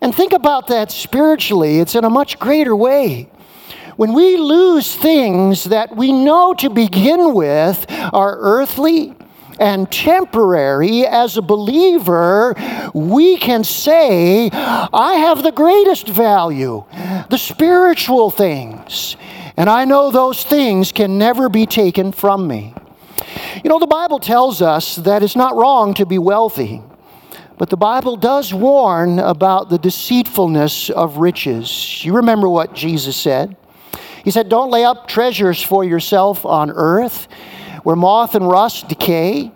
And 0.02 0.14
think 0.14 0.35
about 0.35 0.67
that 0.67 0.93
spiritually, 0.93 1.79
it's 1.79 1.95
in 1.95 2.05
a 2.05 2.11
much 2.11 2.38
greater 2.38 2.76
way. 2.76 3.31
When 4.02 4.14
we 4.14 4.37
lose 4.37 4.97
things 4.97 5.62
that 5.62 5.94
we 5.94 6.11
know 6.11 6.54
to 6.54 6.68
begin 6.68 7.35
with 7.35 7.87
are 7.88 8.37
earthly, 8.37 9.14
and 9.61 9.88
temporary, 9.92 11.06
as 11.06 11.37
a 11.37 11.40
believer, 11.40 12.56
we 12.94 13.37
can 13.37 13.62
say, 13.62 14.50
I 14.50 15.14
have 15.18 15.44
the 15.44 15.52
greatest 15.52 16.09
value, 16.09 16.85
the 17.30 17.38
spiritual 17.38 18.32
things. 18.32 19.16
And 19.56 19.71
I 19.71 19.85
know 19.85 20.11
those 20.11 20.42
things 20.42 20.90
can 20.90 21.16
never 21.16 21.49
be 21.49 21.64
taken 21.64 22.11
from 22.11 22.49
me. 22.49 22.75
You 23.62 23.71
know, 23.71 23.78
the 23.78 23.87
Bible 23.87 24.18
tells 24.18 24.61
us 24.61 24.97
that 24.97 25.23
it's 25.23 25.37
not 25.37 25.54
wrong 25.54 25.94
to 25.94 26.04
be 26.04 26.18
wealthy. 26.18 26.82
But 27.56 27.71
the 27.71 27.76
Bible 27.76 28.16
does 28.16 28.52
warn 28.52 29.21
about 29.21 29.71
the 29.71 29.78
deceitfulness 29.78 30.90
of 30.90 31.18
riches. 31.18 32.04
You 32.04 32.16
remember 32.16 32.49
what 32.49 32.75
Jesus 32.75 33.16
said? 33.16 33.56
He 34.25 34.31
said, 34.31 34.49
Don't 34.49 34.71
lay 34.71 34.85
up 34.85 35.09
treasures 35.09 35.62
for 35.62 35.85
yourself 35.85 36.45
on 36.45 36.71
earth 36.71 37.29
where 37.83 37.97
moth 37.97 38.35
and 38.35 38.49
rust 38.49 38.88
decay 38.88 39.50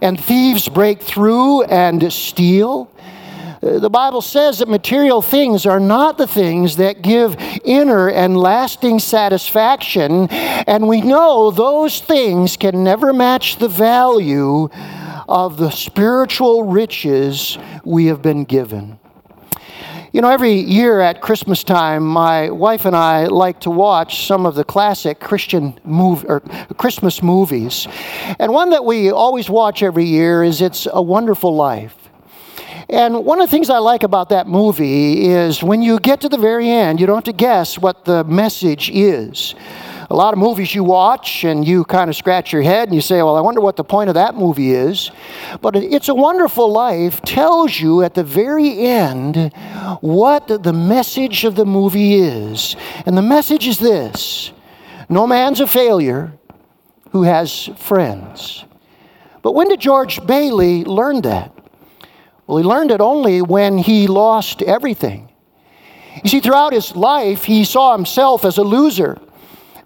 and 0.00 0.22
thieves 0.22 0.68
break 0.68 1.02
through 1.02 1.64
and 1.64 2.12
steal. 2.12 2.90
Uh, 3.62 3.78
the 3.78 3.90
Bible 3.90 4.20
says 4.20 4.58
that 4.58 4.68
material 4.68 5.22
things 5.22 5.66
are 5.66 5.80
not 5.80 6.18
the 6.18 6.26
things 6.26 6.76
that 6.76 7.02
give 7.02 7.36
inner 7.64 8.08
and 8.08 8.36
lasting 8.36 8.98
satisfaction, 8.98 10.28
and 10.30 10.86
we 10.86 11.00
know 11.00 11.50
those 11.50 12.00
things 12.00 12.56
can 12.56 12.84
never 12.84 13.12
match 13.12 13.56
the 13.56 13.68
value 13.68 14.68
of 15.28 15.56
the 15.56 15.70
spiritual 15.70 16.64
riches 16.64 17.56
we 17.84 18.06
have 18.06 18.20
been 18.20 18.44
given. 18.44 18.98
You 20.14 20.20
know, 20.20 20.30
every 20.30 20.52
year 20.52 21.00
at 21.00 21.20
Christmas 21.20 21.64
time, 21.64 22.06
my 22.06 22.48
wife 22.48 22.84
and 22.84 22.94
I 22.94 23.26
like 23.26 23.58
to 23.62 23.70
watch 23.70 24.28
some 24.28 24.46
of 24.46 24.54
the 24.54 24.62
classic 24.62 25.18
Christian 25.18 25.76
move, 25.82 26.24
or 26.28 26.38
Christmas 26.78 27.20
movies. 27.20 27.88
And 28.38 28.52
one 28.52 28.70
that 28.70 28.84
we 28.84 29.10
always 29.10 29.50
watch 29.50 29.82
every 29.82 30.04
year 30.04 30.44
is 30.44 30.60
It's 30.60 30.86
a 30.88 31.02
Wonderful 31.02 31.56
Life. 31.56 31.96
And 32.88 33.24
one 33.24 33.40
of 33.40 33.48
the 33.48 33.50
things 33.50 33.68
I 33.68 33.78
like 33.78 34.04
about 34.04 34.28
that 34.28 34.46
movie 34.46 35.26
is 35.26 35.64
when 35.64 35.82
you 35.82 35.98
get 35.98 36.20
to 36.20 36.28
the 36.28 36.38
very 36.38 36.70
end, 36.70 37.00
you 37.00 37.08
don't 37.08 37.16
have 37.16 37.24
to 37.24 37.32
guess 37.32 37.76
what 37.76 38.04
the 38.04 38.22
message 38.22 38.90
is 38.90 39.56
a 40.10 40.14
lot 40.14 40.34
of 40.34 40.38
movies 40.38 40.74
you 40.74 40.84
watch 40.84 41.44
and 41.44 41.66
you 41.66 41.84
kind 41.84 42.10
of 42.10 42.16
scratch 42.16 42.52
your 42.52 42.62
head 42.62 42.88
and 42.88 42.94
you 42.94 43.00
say, 43.00 43.16
Well, 43.22 43.36
I 43.36 43.40
wonder 43.40 43.60
what 43.60 43.76
the 43.76 43.84
point 43.84 44.08
of 44.08 44.14
that 44.14 44.34
movie 44.34 44.72
is. 44.72 45.10
But 45.60 45.76
It's 45.76 46.08
a 46.08 46.14
Wonderful 46.14 46.70
Life 46.70 47.22
tells 47.22 47.78
you 47.78 48.02
at 48.02 48.14
the 48.14 48.24
very 48.24 48.78
end 48.80 49.52
what 50.00 50.46
the 50.48 50.72
message 50.72 51.44
of 51.44 51.54
the 51.54 51.64
movie 51.64 52.14
is. 52.14 52.76
And 53.06 53.16
the 53.16 53.22
message 53.22 53.66
is 53.66 53.78
this 53.78 54.52
No 55.08 55.26
man's 55.26 55.60
a 55.60 55.66
failure 55.66 56.32
who 57.10 57.22
has 57.22 57.70
friends. 57.76 58.64
But 59.42 59.52
when 59.52 59.68
did 59.68 59.80
George 59.80 60.24
Bailey 60.26 60.84
learn 60.84 61.22
that? 61.22 61.52
Well, 62.46 62.58
he 62.58 62.64
learned 62.64 62.90
it 62.90 63.00
only 63.00 63.40
when 63.40 63.78
he 63.78 64.06
lost 64.06 64.62
everything. 64.62 65.30
You 66.22 66.30
see, 66.30 66.40
throughout 66.40 66.72
his 66.72 66.94
life, 66.94 67.44
he 67.44 67.64
saw 67.64 67.96
himself 67.96 68.44
as 68.44 68.58
a 68.58 68.62
loser. 68.62 69.18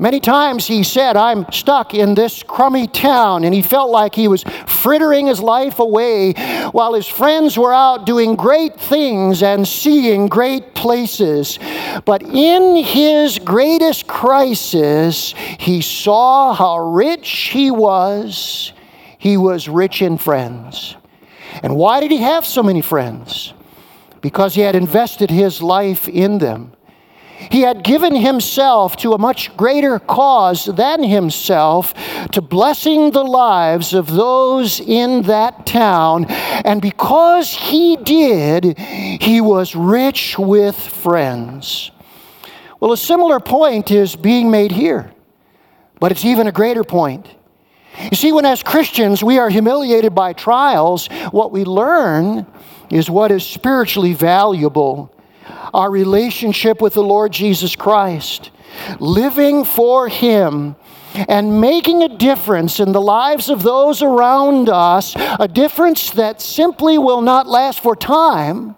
Many 0.01 0.21
times 0.21 0.65
he 0.65 0.85
said, 0.85 1.17
I'm 1.17 1.45
stuck 1.51 1.93
in 1.93 2.15
this 2.15 2.45
crummy 2.45 2.87
town, 2.87 3.43
and 3.43 3.53
he 3.53 3.63
felt 3.63 3.91
like 3.91 4.15
he 4.15 4.29
was 4.29 4.45
frittering 4.67 5.27
his 5.27 5.41
life 5.41 5.81
away 5.81 6.35
while 6.71 6.95
his 6.95 7.09
friends 7.09 7.59
were 7.59 7.75
out 7.75 8.07
doing 8.07 8.37
great 8.37 8.79
things 8.79 9.43
and 9.43 9.67
seeing 9.67 10.29
great 10.29 10.77
places. 10.77 11.59
But 12.05 12.23
in 12.23 12.77
his 12.77 13.41
greatest 13.41 14.07
crisis, 14.07 15.35
he 15.59 15.83
saw 15.83 16.55
how 16.55 16.79
rich 16.79 17.51
he 17.53 17.73
was. 17.73 18.73
He 19.19 19.37
was 19.37 19.69
rich 19.69 20.01
in 20.01 20.17
friends. 20.17 20.97
And 21.61 21.75
why 21.75 21.99
did 21.99 22.13
he 22.13 22.19
have 22.19 22.47
so 22.47 22.63
many 22.63 22.83
friends? 22.83 23.53
Because 24.21 24.55
he 24.55 24.61
had 24.61 24.77
invested 24.77 25.29
his 25.29 25.61
life 25.61 26.09
in 26.09 26.39
them. 26.39 26.73
He 27.51 27.61
had 27.63 27.85
given 27.85 28.17
himself 28.17 28.97
to 28.99 29.13
a 29.13 29.19
much 29.19 29.57
greater 29.57 29.99
cause 29.99 30.65
than 30.65 31.05
himself 31.05 31.95
to 32.33 32.43
blessing 32.43 33.13
the 33.13 33.23
lives 33.23 33.95
of 33.95 34.11
those 34.11 34.81
in 34.81 35.23
that 35.23 35.65
town. 35.65 36.27
And 36.27 36.83
because 36.83 37.55
he 37.55 37.97
did, 37.97 38.77
he 38.77 39.41
was 39.41 39.77
rich 39.77 40.37
with 40.37 40.77
friends. 40.77 41.93
Well, 42.81 42.93
a 42.93 42.97
similar 42.97 43.39
point 43.39 43.91
is 43.93 44.17
being 44.17 44.51
made 44.51 44.73
here, 44.73 45.13
but 46.01 46.11
it's 46.11 46.25
even 46.25 46.49
a 46.49 46.53
greater 46.53 46.85
point. 46.85 47.29
You 48.11 48.17
see, 48.17 48.33
when 48.33 48.45
as 48.45 48.63
Christians 48.63 49.23
we 49.23 49.39
are 49.39 49.49
humiliated 49.49 50.15
by 50.15 50.33
trials, 50.33 51.09
what 51.31 51.51
we 51.53 51.65
learn 51.65 52.47
is 52.91 53.09
what 53.09 53.31
is 53.31 53.45
spiritually 53.45 54.15
valuable 54.15 55.13
our 55.73 55.91
relationship 55.91 56.81
with 56.81 56.95
the 56.95 57.03
Lord 57.03 57.33
Jesus 57.33 57.77
Christ, 57.77 58.51
living 58.99 59.65
for 59.65 60.09
Him 60.09 60.77
and 61.15 61.61
making 61.61 62.03
a 62.03 62.17
difference 62.17 62.81
in 62.81 62.93
the 62.93 63.01
lives 63.01 63.49
of 63.49 63.63
those 63.63 64.03
around 64.03 64.69
us, 64.69 65.15
a 65.17 65.49
difference 65.49 66.11
that 66.13 66.41
simply 66.41 66.99
will 66.99 67.23
not 67.23 67.47
last 67.47 67.81
for 67.81 67.97
time, 67.97 68.77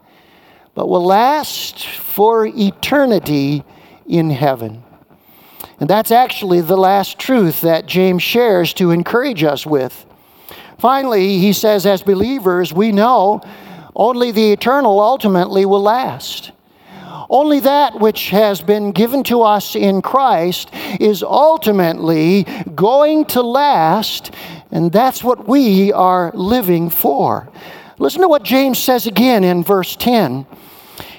but 0.74 0.88
will 0.88 1.04
last 1.04 1.84
for 1.86 2.46
eternity 2.46 3.64
in 4.06 4.30
heaven. 4.30 4.82
And 5.80 5.88
that's 5.88 6.10
actually 6.10 6.60
the 6.60 6.76
last 6.76 7.18
truth 7.18 7.62
that 7.62 7.86
James 7.86 8.22
shares 8.22 8.72
to 8.74 8.90
encourage 8.90 9.42
us 9.42 9.66
with. 9.66 10.06
Finally, 10.78 11.38
he 11.38 11.52
says, 11.52 11.84
as 11.84 12.02
believers, 12.02 12.72
we 12.72 12.92
know 12.92 13.42
only 13.94 14.30
the 14.30 14.52
eternal 14.52 15.00
ultimately 15.00 15.66
will 15.66 15.82
last. 15.82 16.52
Only 17.28 17.60
that 17.60 18.00
which 18.00 18.30
has 18.30 18.60
been 18.62 18.92
given 18.92 19.22
to 19.24 19.42
us 19.42 19.74
in 19.74 20.02
Christ 20.02 20.70
is 20.98 21.22
ultimately 21.22 22.44
going 22.74 23.24
to 23.26 23.42
last, 23.42 24.32
and 24.70 24.90
that's 24.92 25.22
what 25.22 25.48
we 25.48 25.92
are 25.92 26.32
living 26.34 26.90
for. 26.90 27.48
Listen 27.98 28.22
to 28.22 28.28
what 28.28 28.42
James 28.42 28.78
says 28.78 29.06
again 29.06 29.44
in 29.44 29.62
verse 29.62 29.96
10. 29.96 30.46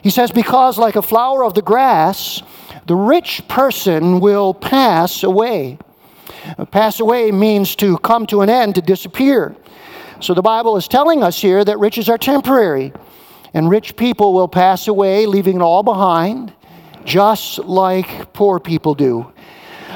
He 0.02 0.10
says, 0.10 0.32
Because 0.32 0.78
like 0.80 0.96
a 0.96 1.02
flower 1.02 1.44
of 1.44 1.54
the 1.54 1.62
grass, 1.62 2.42
the 2.88 2.96
rich 2.96 3.48
person 3.48 4.20
will 4.20 4.54
pass 4.54 5.24
away. 5.24 5.78
Uh, 6.58 6.66
pass 6.66 7.00
away 7.00 7.32
means 7.32 7.76
to 7.76 7.98
come 8.00 8.26
to 8.28 8.42
an 8.42 8.50
end, 8.50 8.76
to 8.76 8.82
disappear. 8.82 9.56
So 10.20 10.34
the 10.34 10.42
Bible 10.42 10.78
is 10.78 10.88
telling 10.88 11.24
us 11.24 11.40
here 11.40 11.64
that 11.64 11.78
riches 11.80 12.10
are 12.10 12.18
temporary 12.18 12.94
and 13.54 13.70
rich 13.70 13.96
people 13.96 14.34
will 14.34 14.48
pass 14.48 14.88
away, 14.88 15.26
leaving 15.26 15.58
it 15.58 15.62
all 15.62 15.84
behind, 15.84 16.54
just 17.04 17.60
like 17.60 18.34
poor 18.34 18.60
people 18.60 18.96
do. 18.96 19.32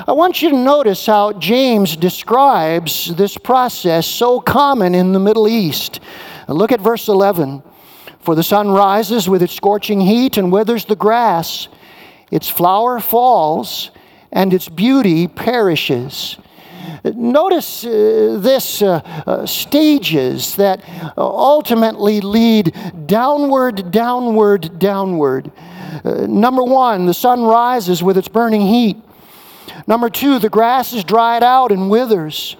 I 0.08 0.12
want 0.12 0.42
you 0.42 0.50
to 0.50 0.58
notice 0.58 1.06
how 1.06 1.34
James 1.34 1.96
describes 1.96 3.16
this 3.16 3.38
process 3.38 4.06
so 4.06 4.42
common 4.42 4.94
in 4.94 5.14
the 5.14 5.20
Middle 5.20 5.48
East. 5.48 6.02
Look 6.50 6.72
at 6.72 6.82
verse 6.82 7.08
11. 7.08 7.64
For 8.20 8.36
the 8.36 8.44
sun 8.44 8.72
rises 8.72 9.30
with 9.30 9.42
its 9.42 9.54
scorching 9.54 10.02
heat 10.02 10.38
and 10.38 10.52
withers 10.52 10.86
the 10.86 10.96
grass, 10.96 11.68
its 12.32 12.50
flower 12.50 13.00
falls, 13.00 13.92
and 14.32 14.54
its 14.54 14.68
beauty 14.68 15.28
perishes. 15.28 16.38
Notice 17.04 17.86
uh, 17.86 18.38
this 18.40 18.82
uh, 18.82 19.02
uh, 19.28 19.46
stages 19.46 20.56
that 20.56 20.84
ultimately 21.18 22.22
lead 22.22 22.76
downward, 23.06 23.92
downward, 23.92 24.80
downward. 24.80 25.52
Uh, 26.04 26.28
number 26.28 26.64
one, 26.64 27.06
the 27.06 27.14
sun 27.14 27.44
rises 27.44 28.02
with 28.02 28.18
its 28.18 28.28
burning 28.28 28.62
heat. 28.62 28.98
Number 29.88 30.10
two, 30.10 30.40
the 30.40 30.50
grass 30.50 30.94
is 30.94 31.04
dried 31.04 31.44
out 31.44 31.72
and 31.72 31.90
withers. 31.90 32.56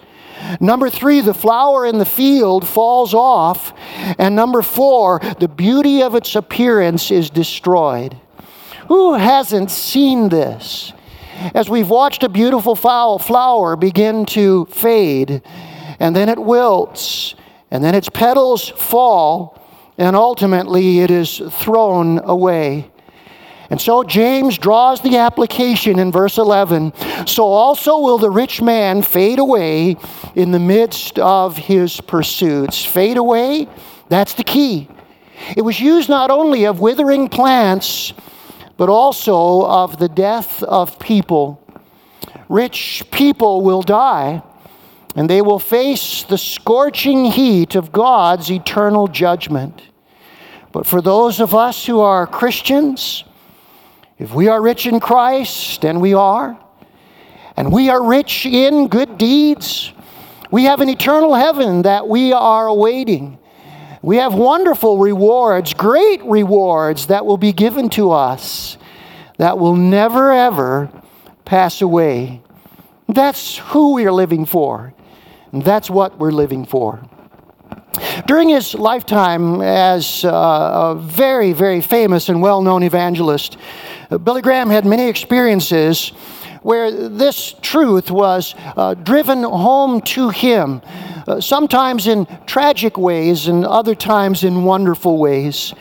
Number 0.60 0.90
three, 0.90 1.20
the 1.20 1.34
flower 1.34 1.86
in 1.86 1.98
the 1.98 2.04
field 2.04 2.66
falls 2.66 3.14
off. 3.14 3.72
And 4.18 4.36
number 4.36 4.62
four, 4.62 5.20
the 5.40 5.48
beauty 5.48 6.02
of 6.02 6.14
its 6.14 6.36
appearance 6.36 7.10
is 7.10 7.30
destroyed. 7.30 8.16
Who 8.88 9.14
hasn't 9.14 9.70
seen 9.70 10.28
this? 10.28 10.92
As 11.54 11.68
we've 11.68 11.90
watched 11.90 12.22
a 12.22 12.28
beautiful 12.28 12.74
flower 12.74 13.76
begin 13.76 14.26
to 14.26 14.66
fade, 14.66 15.42
and 16.00 16.14
then 16.14 16.28
it 16.28 16.38
wilts, 16.38 17.34
and 17.70 17.82
then 17.82 17.94
its 17.94 18.08
petals 18.08 18.68
fall, 18.68 19.62
and 19.98 20.14
ultimately 20.14 21.00
it 21.00 21.10
is 21.10 21.42
thrown 21.50 22.18
away. 22.18 22.90
And 23.68 23.80
so 23.80 24.04
James 24.04 24.58
draws 24.58 25.00
the 25.00 25.16
application 25.16 25.98
in 25.98 26.12
verse 26.12 26.38
11. 26.38 26.92
So 27.26 27.46
also 27.46 27.98
will 27.98 28.18
the 28.18 28.30
rich 28.30 28.62
man 28.62 29.02
fade 29.02 29.40
away 29.40 29.96
in 30.36 30.52
the 30.52 30.60
midst 30.60 31.18
of 31.18 31.56
his 31.56 32.00
pursuits. 32.00 32.84
Fade 32.84 33.16
away, 33.16 33.66
that's 34.08 34.34
the 34.34 34.44
key. 34.44 34.88
It 35.56 35.62
was 35.62 35.80
used 35.80 36.08
not 36.08 36.30
only 36.30 36.64
of 36.64 36.78
withering 36.78 37.28
plants, 37.28 38.12
but 38.76 38.88
also 38.88 39.64
of 39.64 39.98
the 39.98 40.08
death 40.08 40.62
of 40.62 40.98
people. 40.98 41.62
Rich 42.48 43.04
people 43.10 43.62
will 43.62 43.82
die, 43.82 44.42
and 45.14 45.28
they 45.30 45.40
will 45.40 45.58
face 45.58 46.22
the 46.22 46.38
scorching 46.38 47.24
heat 47.24 47.74
of 47.74 47.92
God's 47.92 48.50
eternal 48.50 49.08
judgment. 49.08 49.82
But 50.72 50.86
for 50.86 51.00
those 51.00 51.40
of 51.40 51.54
us 51.54 51.86
who 51.86 52.00
are 52.00 52.26
Christians, 52.26 53.24
if 54.18 54.34
we 54.34 54.48
are 54.48 54.60
rich 54.60 54.86
in 54.86 55.00
Christ, 55.00 55.84
and 55.84 56.00
we 56.00 56.12
are, 56.14 56.58
and 57.56 57.72
we 57.72 57.88
are 57.88 58.04
rich 58.04 58.44
in 58.44 58.88
good 58.88 59.16
deeds, 59.16 59.92
we 60.50 60.64
have 60.64 60.80
an 60.80 60.88
eternal 60.88 61.34
heaven 61.34 61.82
that 61.82 62.06
we 62.06 62.32
are 62.32 62.66
awaiting. 62.66 63.38
We 64.02 64.16
have 64.16 64.34
wonderful 64.34 64.98
rewards, 64.98 65.74
great 65.74 66.22
rewards 66.24 67.06
that 67.06 67.26
will 67.26 67.38
be 67.38 67.52
given 67.52 67.88
to 67.90 68.12
us 68.12 68.76
that 69.38 69.58
will 69.58 69.76
never, 69.76 70.32
ever 70.32 70.90
pass 71.44 71.82
away. 71.82 72.42
That's 73.08 73.58
who 73.58 73.94
we 73.94 74.06
are 74.06 74.12
living 74.12 74.46
for. 74.46 74.94
And 75.52 75.62
that's 75.62 75.88
what 75.88 76.18
we're 76.18 76.32
living 76.32 76.64
for. 76.64 77.02
During 78.26 78.50
his 78.50 78.74
lifetime 78.74 79.62
as 79.62 80.24
uh, 80.24 80.30
a 80.30 80.94
very, 80.96 81.52
very 81.52 81.80
famous 81.80 82.28
and 82.28 82.42
well 82.42 82.60
known 82.60 82.82
evangelist, 82.82 83.56
Billy 84.22 84.42
Graham 84.42 84.68
had 84.68 84.84
many 84.84 85.08
experiences 85.08 86.12
where 86.66 86.90
this 86.90 87.54
truth 87.62 88.10
was 88.10 88.56
uh, 88.76 88.92
driven 88.94 89.44
home 89.44 90.00
to 90.00 90.30
him, 90.30 90.82
uh, 91.28 91.40
sometimes 91.40 92.08
in 92.08 92.26
tragic 92.44 92.98
ways 92.98 93.46
and 93.46 93.64
other 93.64 93.94
times 93.94 94.42
in 94.42 94.64
wonderful 94.64 95.16
ways. 95.16 95.72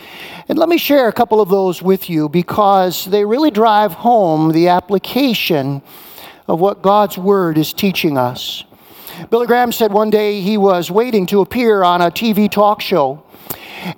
And 0.48 0.60
let 0.60 0.70
me 0.70 0.78
share 0.78 1.08
a 1.08 1.12
couple 1.12 1.42
of 1.42 1.50
those 1.50 1.82
with 1.82 2.08
you 2.08 2.30
because 2.30 3.06
they 3.06 3.26
really 3.26 3.50
drive 3.50 3.94
home 3.94 4.52
the 4.52 4.68
application 4.68 5.82
of 6.48 6.60
what 6.60 6.84
God's 6.84 7.18
Word 7.18 7.58
is 7.58 7.74
teaching 7.74 8.16
us. 8.16 8.64
Billy 9.32 9.48
Graham 9.48 9.72
said 9.72 9.92
one 9.92 10.12
day 10.12 10.40
he 10.42 10.56
was 10.56 10.92
waiting 10.92 11.26
to 11.28 11.42
appear 11.42 11.82
on 11.82 12.02
a 12.02 12.12
TV 12.12 12.48
talk 12.48 12.80
show. 12.80 13.25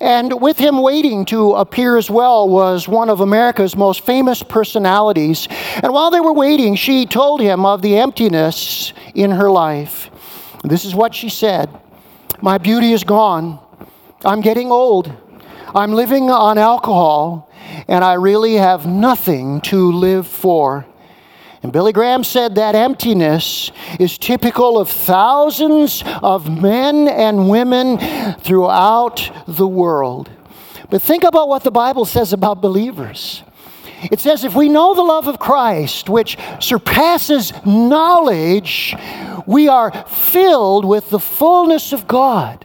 And 0.00 0.40
with 0.40 0.58
him 0.58 0.82
waiting 0.82 1.24
to 1.26 1.54
appear 1.54 1.96
as 1.96 2.10
well 2.10 2.48
was 2.48 2.86
one 2.86 3.08
of 3.08 3.20
America's 3.20 3.74
most 3.74 4.04
famous 4.04 4.42
personalities. 4.42 5.48
And 5.82 5.92
while 5.92 6.10
they 6.10 6.20
were 6.20 6.32
waiting, 6.32 6.74
she 6.74 7.06
told 7.06 7.40
him 7.40 7.64
of 7.64 7.80
the 7.80 7.96
emptiness 7.96 8.92
in 9.14 9.30
her 9.30 9.50
life. 9.50 10.10
This 10.62 10.84
is 10.84 10.94
what 10.94 11.14
she 11.14 11.28
said 11.28 11.70
My 12.42 12.58
beauty 12.58 12.92
is 12.92 13.04
gone. 13.04 13.60
I'm 14.24 14.40
getting 14.40 14.70
old. 14.70 15.12
I'm 15.74 15.92
living 15.92 16.30
on 16.30 16.58
alcohol, 16.58 17.50
and 17.88 18.02
I 18.02 18.14
really 18.14 18.54
have 18.54 18.86
nothing 18.86 19.60
to 19.62 19.92
live 19.92 20.26
for. 20.26 20.86
And 21.62 21.72
Billy 21.72 21.92
Graham 21.92 22.22
said 22.22 22.54
that 22.54 22.74
emptiness 22.74 23.72
is 23.98 24.16
typical 24.16 24.78
of 24.78 24.88
thousands 24.88 26.04
of 26.22 26.48
men 26.62 27.08
and 27.08 27.50
women 27.50 27.98
throughout 28.38 29.30
the 29.48 29.66
world. 29.66 30.30
But 30.88 31.02
think 31.02 31.24
about 31.24 31.48
what 31.48 31.64
the 31.64 31.70
Bible 31.70 32.04
says 32.04 32.32
about 32.32 32.62
believers. 32.62 33.42
It 34.12 34.20
says, 34.20 34.44
if 34.44 34.54
we 34.54 34.68
know 34.68 34.94
the 34.94 35.02
love 35.02 35.26
of 35.26 35.40
Christ, 35.40 36.08
which 36.08 36.38
surpasses 36.60 37.52
knowledge, 37.66 38.94
we 39.44 39.66
are 39.66 39.90
filled 40.06 40.84
with 40.84 41.10
the 41.10 41.18
fullness 41.18 41.92
of 41.92 42.06
God. 42.06 42.64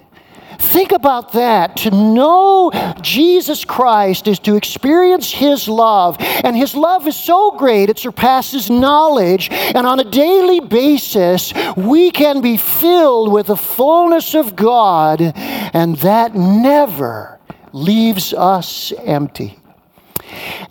Think 0.71 0.91
about 0.91 1.33
that. 1.33 1.77
To 1.77 1.91
know 1.91 2.71
Jesus 3.01 3.65
Christ 3.65 4.27
is 4.27 4.39
to 4.39 4.55
experience 4.55 5.31
His 5.31 5.67
love. 5.67 6.17
And 6.19 6.55
His 6.55 6.75
love 6.75 7.07
is 7.07 7.15
so 7.15 7.51
great, 7.51 7.89
it 7.89 7.99
surpasses 7.99 8.69
knowledge. 8.69 9.49
And 9.51 9.85
on 9.85 9.99
a 9.99 10.03
daily 10.03 10.59
basis, 10.59 11.53
we 11.75 12.11
can 12.11 12.41
be 12.41 12.57
filled 12.57 13.31
with 13.31 13.47
the 13.47 13.57
fullness 13.57 14.33
of 14.33 14.55
God, 14.55 15.21
and 15.21 15.95
that 15.97 16.35
never 16.35 17.39
leaves 17.71 18.33
us 18.33 18.93
empty. 19.03 19.59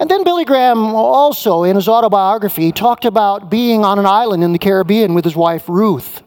And 0.01 0.11
then 0.11 0.25
Billy 0.25 0.45
Graham 0.45 0.95
also, 0.95 1.63
in 1.65 1.77
his 1.77 1.89
autobiography, 1.89 2.73
talked 2.73 3.05
about 3.05 3.51
being 3.51 3.85
on 3.85 3.99
an 3.99 4.07
island 4.07 4.43
in 4.43 4.53
the 4.53 4.59
Caribbean 4.59 5.15
with 5.15 5.25
his 5.25 5.37
wife 5.37 5.69
Ruth. 5.69 6.23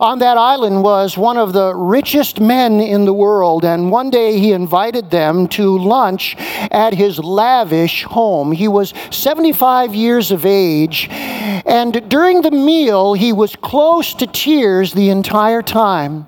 On 0.00 0.18
that 0.18 0.36
island 0.36 0.82
was 0.82 1.16
one 1.16 1.36
of 1.36 1.52
the 1.52 1.74
richest 1.74 2.40
men 2.40 2.80
in 2.80 3.04
the 3.04 3.12
world, 3.12 3.64
and 3.64 3.90
one 3.90 4.10
day 4.10 4.38
he 4.38 4.52
invited 4.52 5.10
them 5.10 5.48
to 5.48 5.78
lunch 5.78 6.36
at 6.70 6.94
his 6.94 7.18
lavish 7.18 8.04
home. 8.04 8.52
He 8.52 8.68
was 8.68 8.92
75 9.10 9.94
years 9.94 10.30
of 10.30 10.44
age, 10.44 11.08
and 11.10 12.08
during 12.08 12.42
the 12.42 12.50
meal, 12.50 13.14
he 13.14 13.32
was 13.32 13.56
close 13.56 14.14
to 14.14 14.26
tears 14.26 14.92
the 14.92 15.10
entire 15.10 15.62
time. 15.62 16.26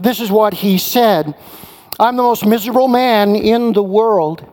This 0.00 0.20
is 0.20 0.30
what 0.30 0.54
he 0.54 0.78
said 0.78 1.34
I'm 1.98 2.16
the 2.16 2.22
most 2.22 2.44
miserable 2.44 2.88
man 2.88 3.36
in 3.36 3.72
the 3.72 3.82
world. 3.82 4.44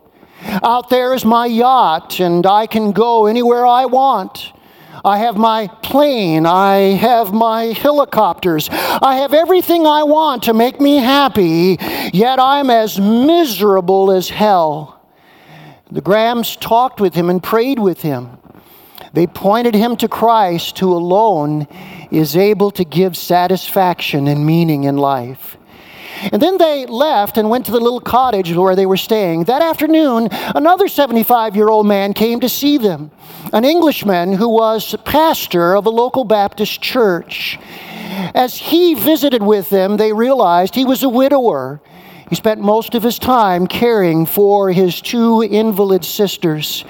Out 0.64 0.90
there 0.90 1.14
is 1.14 1.26
my 1.26 1.46
yacht, 1.48 2.20
and 2.20 2.46
I 2.46 2.68
can 2.68 2.92
go 2.92 3.26
anywhere 3.26 3.66
I 3.66 3.86
want. 3.86 4.54
I 5.04 5.18
have 5.20 5.38
my 5.38 5.68
plane. 5.68 6.46
I 6.46 6.96
have 6.96 7.34
my 7.34 7.66
helicopters. 7.66 8.70
I 8.72 9.18
have 9.18 9.34
everything 9.34 9.88
I 9.88 10.04
want 10.04 10.44
to 10.44 10.54
make 10.54 10.80
me 10.80 10.98
happy, 10.98 11.78
yet 12.14 12.40
I'm 12.40 12.70
as 12.70 13.00
miserable 13.00 14.12
as 14.12 14.30
hell. 14.30 15.02
The 15.92 16.02
Grahams 16.02 16.56
talked 16.56 17.02
with 17.02 17.16
him 17.16 17.30
and 17.30 17.42
prayed 17.42 17.80
with 17.80 18.02
him. 18.02 18.38
They 19.14 19.28
pointed 19.28 19.76
him 19.76 19.98
to 19.98 20.08
Christ, 20.08 20.80
who 20.80 20.94
alone 20.94 21.68
is 22.12 22.38
able 22.38 22.72
to 22.72 22.86
give 22.86 23.18
satisfaction 23.18 24.28
and 24.28 24.46
meaning 24.46 24.86
in 24.86 24.98
life. 24.98 25.58
And 26.32 26.42
then 26.42 26.58
they 26.58 26.86
left 26.86 27.38
and 27.38 27.50
went 27.50 27.66
to 27.66 27.72
the 27.72 27.80
little 27.80 28.00
cottage 28.00 28.54
where 28.54 28.76
they 28.76 28.86
were 28.86 28.98
staying. 28.98 29.46
That 29.46 29.62
afternoon, 29.62 30.30
another 30.56 30.88
75 30.88 31.56
year 31.56 31.70
old 31.70 31.88
man 31.88 32.14
came 32.14 32.40
to 32.42 32.50
see 32.50 32.78
them, 32.78 33.12
an 33.54 33.66
Englishman 33.66 34.34
who 34.34 34.50
was 34.50 34.96
pastor 35.06 35.76
of 35.76 35.86
a 35.86 35.90
local 35.90 36.24
Baptist 36.24 36.82
church. 36.82 37.58
As 38.36 38.58
he 38.58 38.94
visited 38.94 39.42
with 39.42 39.70
them, 39.70 39.98
they 39.98 40.14
realized 40.14 40.76
he 40.76 40.86
was 40.86 41.02
a 41.02 41.10
widower 41.10 41.82
he 42.32 42.36
spent 42.38 42.62
most 42.62 42.96
of 42.96 43.04
his 43.04 43.20
time 43.20 43.68
caring 43.68 44.26
for 44.26 44.72
his 44.72 45.02
two 45.02 45.44
invalid 45.44 46.06
sisters. 46.06 46.86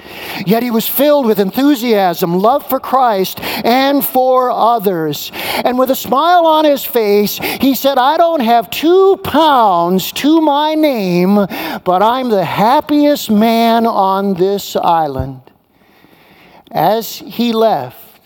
Yet 0.46 0.62
he 0.62 0.70
was 0.70 0.86
filled 0.86 1.26
with 1.26 1.40
enthusiasm, 1.40 2.38
love 2.38 2.64
for 2.68 2.78
Christ, 2.78 3.40
and 3.40 4.04
for 4.04 4.52
others. 4.52 5.32
And 5.64 5.80
with 5.80 5.90
a 5.90 5.96
smile 5.96 6.46
on 6.46 6.64
his 6.64 6.84
face, 6.84 7.38
he 7.38 7.74
said, 7.74 7.98
I 7.98 8.18
don't 8.18 8.38
have 8.38 8.70
two 8.70 9.16
pounds 9.24 10.12
to 10.12 10.40
my 10.40 10.76
name, 10.76 11.34
but 11.34 12.02
I'm 12.04 12.28
the 12.28 12.44
happiest 12.44 13.28
man 13.28 13.84
on 13.84 14.34
this 14.34 14.76
island. 14.76 15.40
As 16.70 17.18
he 17.18 17.52
left, 17.52 18.20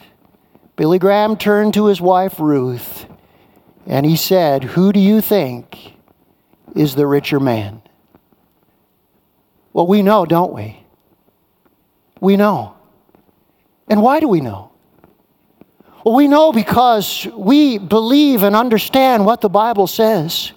Billy 0.76 0.98
Graham 0.98 1.38
turned 1.38 1.72
to 1.72 1.86
his 1.86 1.98
wife 1.98 2.38
Ruth 2.38 3.06
and 3.86 4.04
he 4.04 4.16
said, 4.16 4.64
Who 4.64 4.92
do 4.92 5.00
you 5.00 5.22
think? 5.22 5.95
Is 6.74 6.94
the 6.94 7.06
richer 7.06 7.40
man. 7.40 7.82
Well, 9.72 9.86
we 9.86 10.02
know, 10.02 10.24
don't 10.24 10.52
we? 10.52 10.82
We 12.20 12.36
know. 12.36 12.76
And 13.88 14.02
why 14.02 14.20
do 14.20 14.28
we 14.28 14.40
know? 14.40 14.72
Well, 16.04 16.14
we 16.14 16.28
know 16.28 16.52
because 16.52 17.26
we 17.34 17.78
believe 17.78 18.42
and 18.42 18.56
understand 18.56 19.26
what 19.26 19.40
the 19.40 19.48
Bible 19.48 19.86
says. 19.86 20.52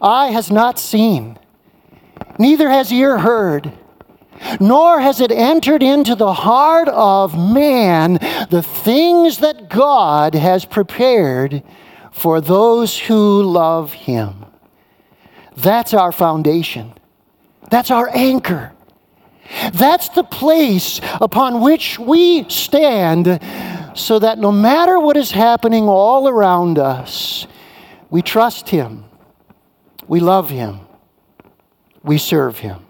Eye 0.00 0.28
has 0.28 0.50
not 0.50 0.78
seen, 0.78 1.38
neither 2.38 2.68
has 2.68 2.92
ear 2.92 3.18
heard, 3.18 3.72
nor 4.60 5.00
has 5.00 5.20
it 5.20 5.30
entered 5.30 5.82
into 5.82 6.14
the 6.14 6.32
heart 6.32 6.88
of 6.88 7.38
man 7.38 8.14
the 8.50 8.62
things 8.62 9.38
that 9.38 9.68
God 9.68 10.34
has 10.34 10.64
prepared 10.64 11.62
for 12.10 12.40
those 12.40 12.98
who 12.98 13.42
love 13.42 13.92
him. 13.92 14.46
That's 15.56 15.94
our 15.94 16.12
foundation. 16.12 16.94
That's 17.70 17.90
our 17.90 18.08
anchor. 18.14 18.72
That's 19.72 20.08
the 20.10 20.24
place 20.24 21.00
upon 21.20 21.60
which 21.60 21.98
we 21.98 22.48
stand 22.48 23.40
so 23.94 24.18
that 24.18 24.38
no 24.38 24.50
matter 24.50 24.98
what 24.98 25.16
is 25.16 25.30
happening 25.30 25.88
all 25.88 26.28
around 26.28 26.78
us, 26.78 27.46
we 28.10 28.22
trust 28.22 28.68
Him, 28.68 29.04
we 30.06 30.20
love 30.20 30.48
Him, 30.50 30.80
we 32.02 32.18
serve 32.18 32.58
Him. 32.58 32.84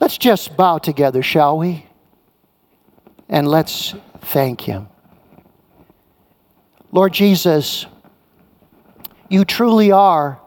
Let's 0.00 0.18
just 0.18 0.56
bow 0.56 0.78
together, 0.78 1.22
shall 1.22 1.58
we? 1.58 1.86
And 3.28 3.48
let's 3.48 3.94
thank 4.20 4.60
Him. 4.60 4.88
Lord 6.90 7.12
Jesus, 7.12 7.86
you 9.28 9.44
truly 9.44 9.90
are 9.90 10.41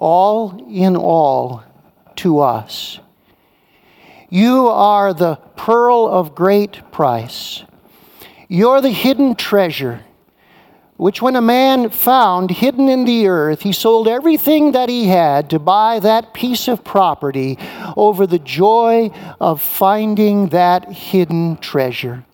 all 0.00 0.66
in 0.68 0.96
all 0.96 1.62
to 2.16 2.40
us. 2.40 2.98
You 4.30 4.68
are 4.68 5.12
the 5.12 5.36
pearl 5.56 6.08
of 6.08 6.34
great 6.34 6.90
price. 6.90 7.62
You're 8.48 8.80
the 8.80 8.90
hidden 8.90 9.34
treasure, 9.34 10.00
which 10.96 11.20
when 11.20 11.36
a 11.36 11.42
man 11.42 11.90
found 11.90 12.50
hidden 12.50 12.88
in 12.88 13.04
the 13.04 13.28
earth, 13.28 13.62
he 13.62 13.72
sold 13.72 14.08
everything 14.08 14.72
that 14.72 14.88
he 14.88 15.06
had 15.06 15.50
to 15.50 15.58
buy 15.58 16.00
that 16.00 16.32
piece 16.32 16.66
of 16.66 16.82
property 16.82 17.58
over 17.96 18.26
the 18.26 18.38
joy 18.38 19.10
of 19.40 19.60
finding 19.60 20.48
that 20.48 20.90
hidden 20.90 21.56
treasure. 21.58 22.24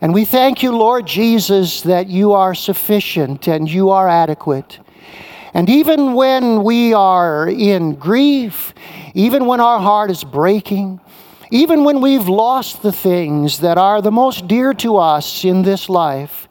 And 0.00 0.14
we 0.14 0.24
thank 0.24 0.62
you, 0.62 0.76
Lord 0.76 1.06
Jesus, 1.06 1.80
that 1.82 2.06
you 2.06 2.32
are 2.32 2.54
sufficient 2.54 3.48
and 3.48 3.68
you 3.68 3.90
are 3.90 4.08
adequate. 4.08 4.78
And 5.54 5.68
even 5.68 6.14
when 6.14 6.62
we 6.62 6.92
are 6.92 7.48
in 7.48 7.94
grief, 7.94 8.74
even 9.14 9.46
when 9.46 9.60
our 9.60 9.80
heart 9.80 10.10
is 10.10 10.24
breaking, 10.24 11.00
even 11.50 11.84
when 11.84 12.00
we've 12.00 12.28
lost 12.28 12.82
the 12.82 12.92
things 12.92 13.60
that 13.60 13.78
are 13.78 14.02
the 14.02 14.12
most 14.12 14.46
dear 14.46 14.74
to 14.74 14.96
us 14.96 15.44
in 15.44 15.62
this 15.62 15.88
life, 15.88 16.48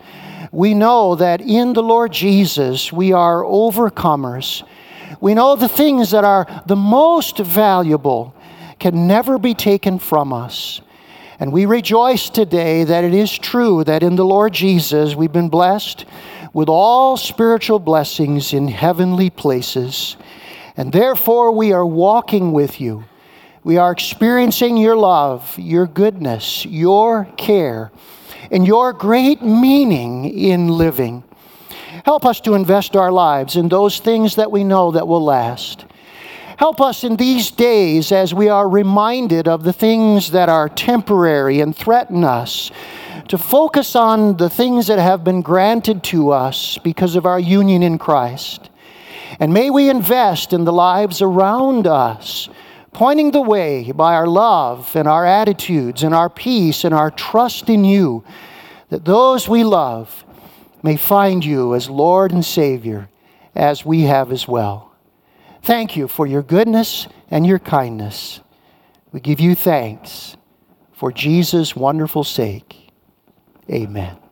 we 0.51 0.73
know 0.73 1.15
that 1.15 1.41
in 1.41 1.73
the 1.73 1.83
Lord 1.83 2.11
Jesus 2.11 2.91
we 2.91 3.13
are 3.13 3.43
overcomers. 3.43 4.67
We 5.19 5.33
know 5.33 5.55
the 5.55 5.69
things 5.69 6.11
that 6.11 6.23
are 6.23 6.63
the 6.65 6.75
most 6.75 7.37
valuable 7.37 8.33
can 8.79 9.07
never 9.07 9.37
be 9.37 9.53
taken 9.53 9.99
from 9.99 10.33
us. 10.33 10.81
And 11.39 11.51
we 11.51 11.65
rejoice 11.65 12.29
today 12.29 12.83
that 12.83 13.03
it 13.03 13.13
is 13.13 13.37
true 13.37 13.83
that 13.83 14.01
in 14.01 14.15
the 14.15 14.25
Lord 14.25 14.53
Jesus 14.53 15.15
we've 15.15 15.31
been 15.31 15.49
blessed 15.49 16.05
with 16.57 16.69
all 16.69 17.15
spiritual 17.15 17.77
blessings 17.77 18.51
in 18.51 18.67
heavenly 18.67 19.29
places. 19.29 20.17
And 20.75 20.91
therefore, 20.91 21.51
we 21.51 21.71
are 21.71 21.85
walking 21.85 22.51
with 22.51 22.81
you. 22.81 23.03
We 23.63 23.77
are 23.77 23.91
experiencing 23.91 24.75
your 24.75 24.95
love, 24.95 25.53
your 25.59 25.85
goodness, 25.85 26.65
your 26.65 27.25
care, 27.37 27.91
and 28.49 28.65
your 28.65 28.91
great 28.91 29.43
meaning 29.43 30.25
in 30.25 30.69
living. 30.69 31.23
Help 32.03 32.25
us 32.25 32.41
to 32.41 32.55
invest 32.55 32.95
our 32.95 33.11
lives 33.11 33.55
in 33.55 33.69
those 33.69 33.99
things 33.99 34.33
that 34.37 34.51
we 34.51 34.63
know 34.63 34.89
that 34.89 35.07
will 35.07 35.23
last. 35.23 35.85
Help 36.57 36.81
us 36.81 37.03
in 37.03 37.17
these 37.17 37.51
days 37.51 38.11
as 38.11 38.33
we 38.33 38.49
are 38.49 38.67
reminded 38.67 39.47
of 39.47 39.63
the 39.63 39.73
things 39.73 40.31
that 40.31 40.49
are 40.49 40.69
temporary 40.69 41.59
and 41.59 41.75
threaten 41.75 42.23
us 42.23 42.71
to 43.29 43.37
focus 43.37 43.95
on 43.95 44.37
the 44.37 44.49
things 44.49 44.87
that 44.87 44.99
have 44.99 45.23
been 45.23 45.41
granted 45.41 46.03
to 46.03 46.31
us 46.31 46.77
because 46.77 47.15
of 47.15 47.25
our 47.25 47.39
union 47.39 47.83
in 47.83 47.97
Christ. 47.97 48.69
And 49.39 49.53
may 49.53 49.69
we 49.69 49.89
invest 49.89 50.53
in 50.53 50.63
the 50.63 50.73
lives 50.73 51.21
around 51.21 51.85
us, 51.87 52.49
pointing 52.93 53.31
the 53.31 53.41
way 53.41 53.91
by 53.91 54.15
our 54.15 54.27
love 54.27 54.95
and 54.95 55.07
our 55.07 55.25
attitudes 55.25 56.03
and 56.03 56.15
our 56.15 56.29
peace 56.29 56.83
and 56.83 56.93
our 56.93 57.11
trust 57.11 57.69
in 57.69 57.83
you, 57.83 58.23
that 58.89 59.05
those 59.05 59.47
we 59.47 59.63
love 59.63 60.23
may 60.81 60.95
find 60.95 61.43
you 61.43 61.75
as 61.75 61.89
Lord 61.89 62.31
and 62.31 62.45
Savior, 62.45 63.09
as 63.53 63.85
we 63.85 64.03
have 64.03 64.31
as 64.31 64.47
well. 64.47 64.93
Thank 65.61 65.97
you 65.97 66.07
for 66.07 66.25
your 66.25 66.43
goodness 66.43 67.07
and 67.29 67.45
your 67.45 67.59
kindness. 67.59 68.39
We 69.11 69.19
give 69.19 69.39
you 69.39 69.53
thanks 69.55 70.37
for 70.93 71.11
Jesus' 71.11 71.75
wonderful 71.75 72.23
sake. 72.23 72.86
Amen. 73.71 74.26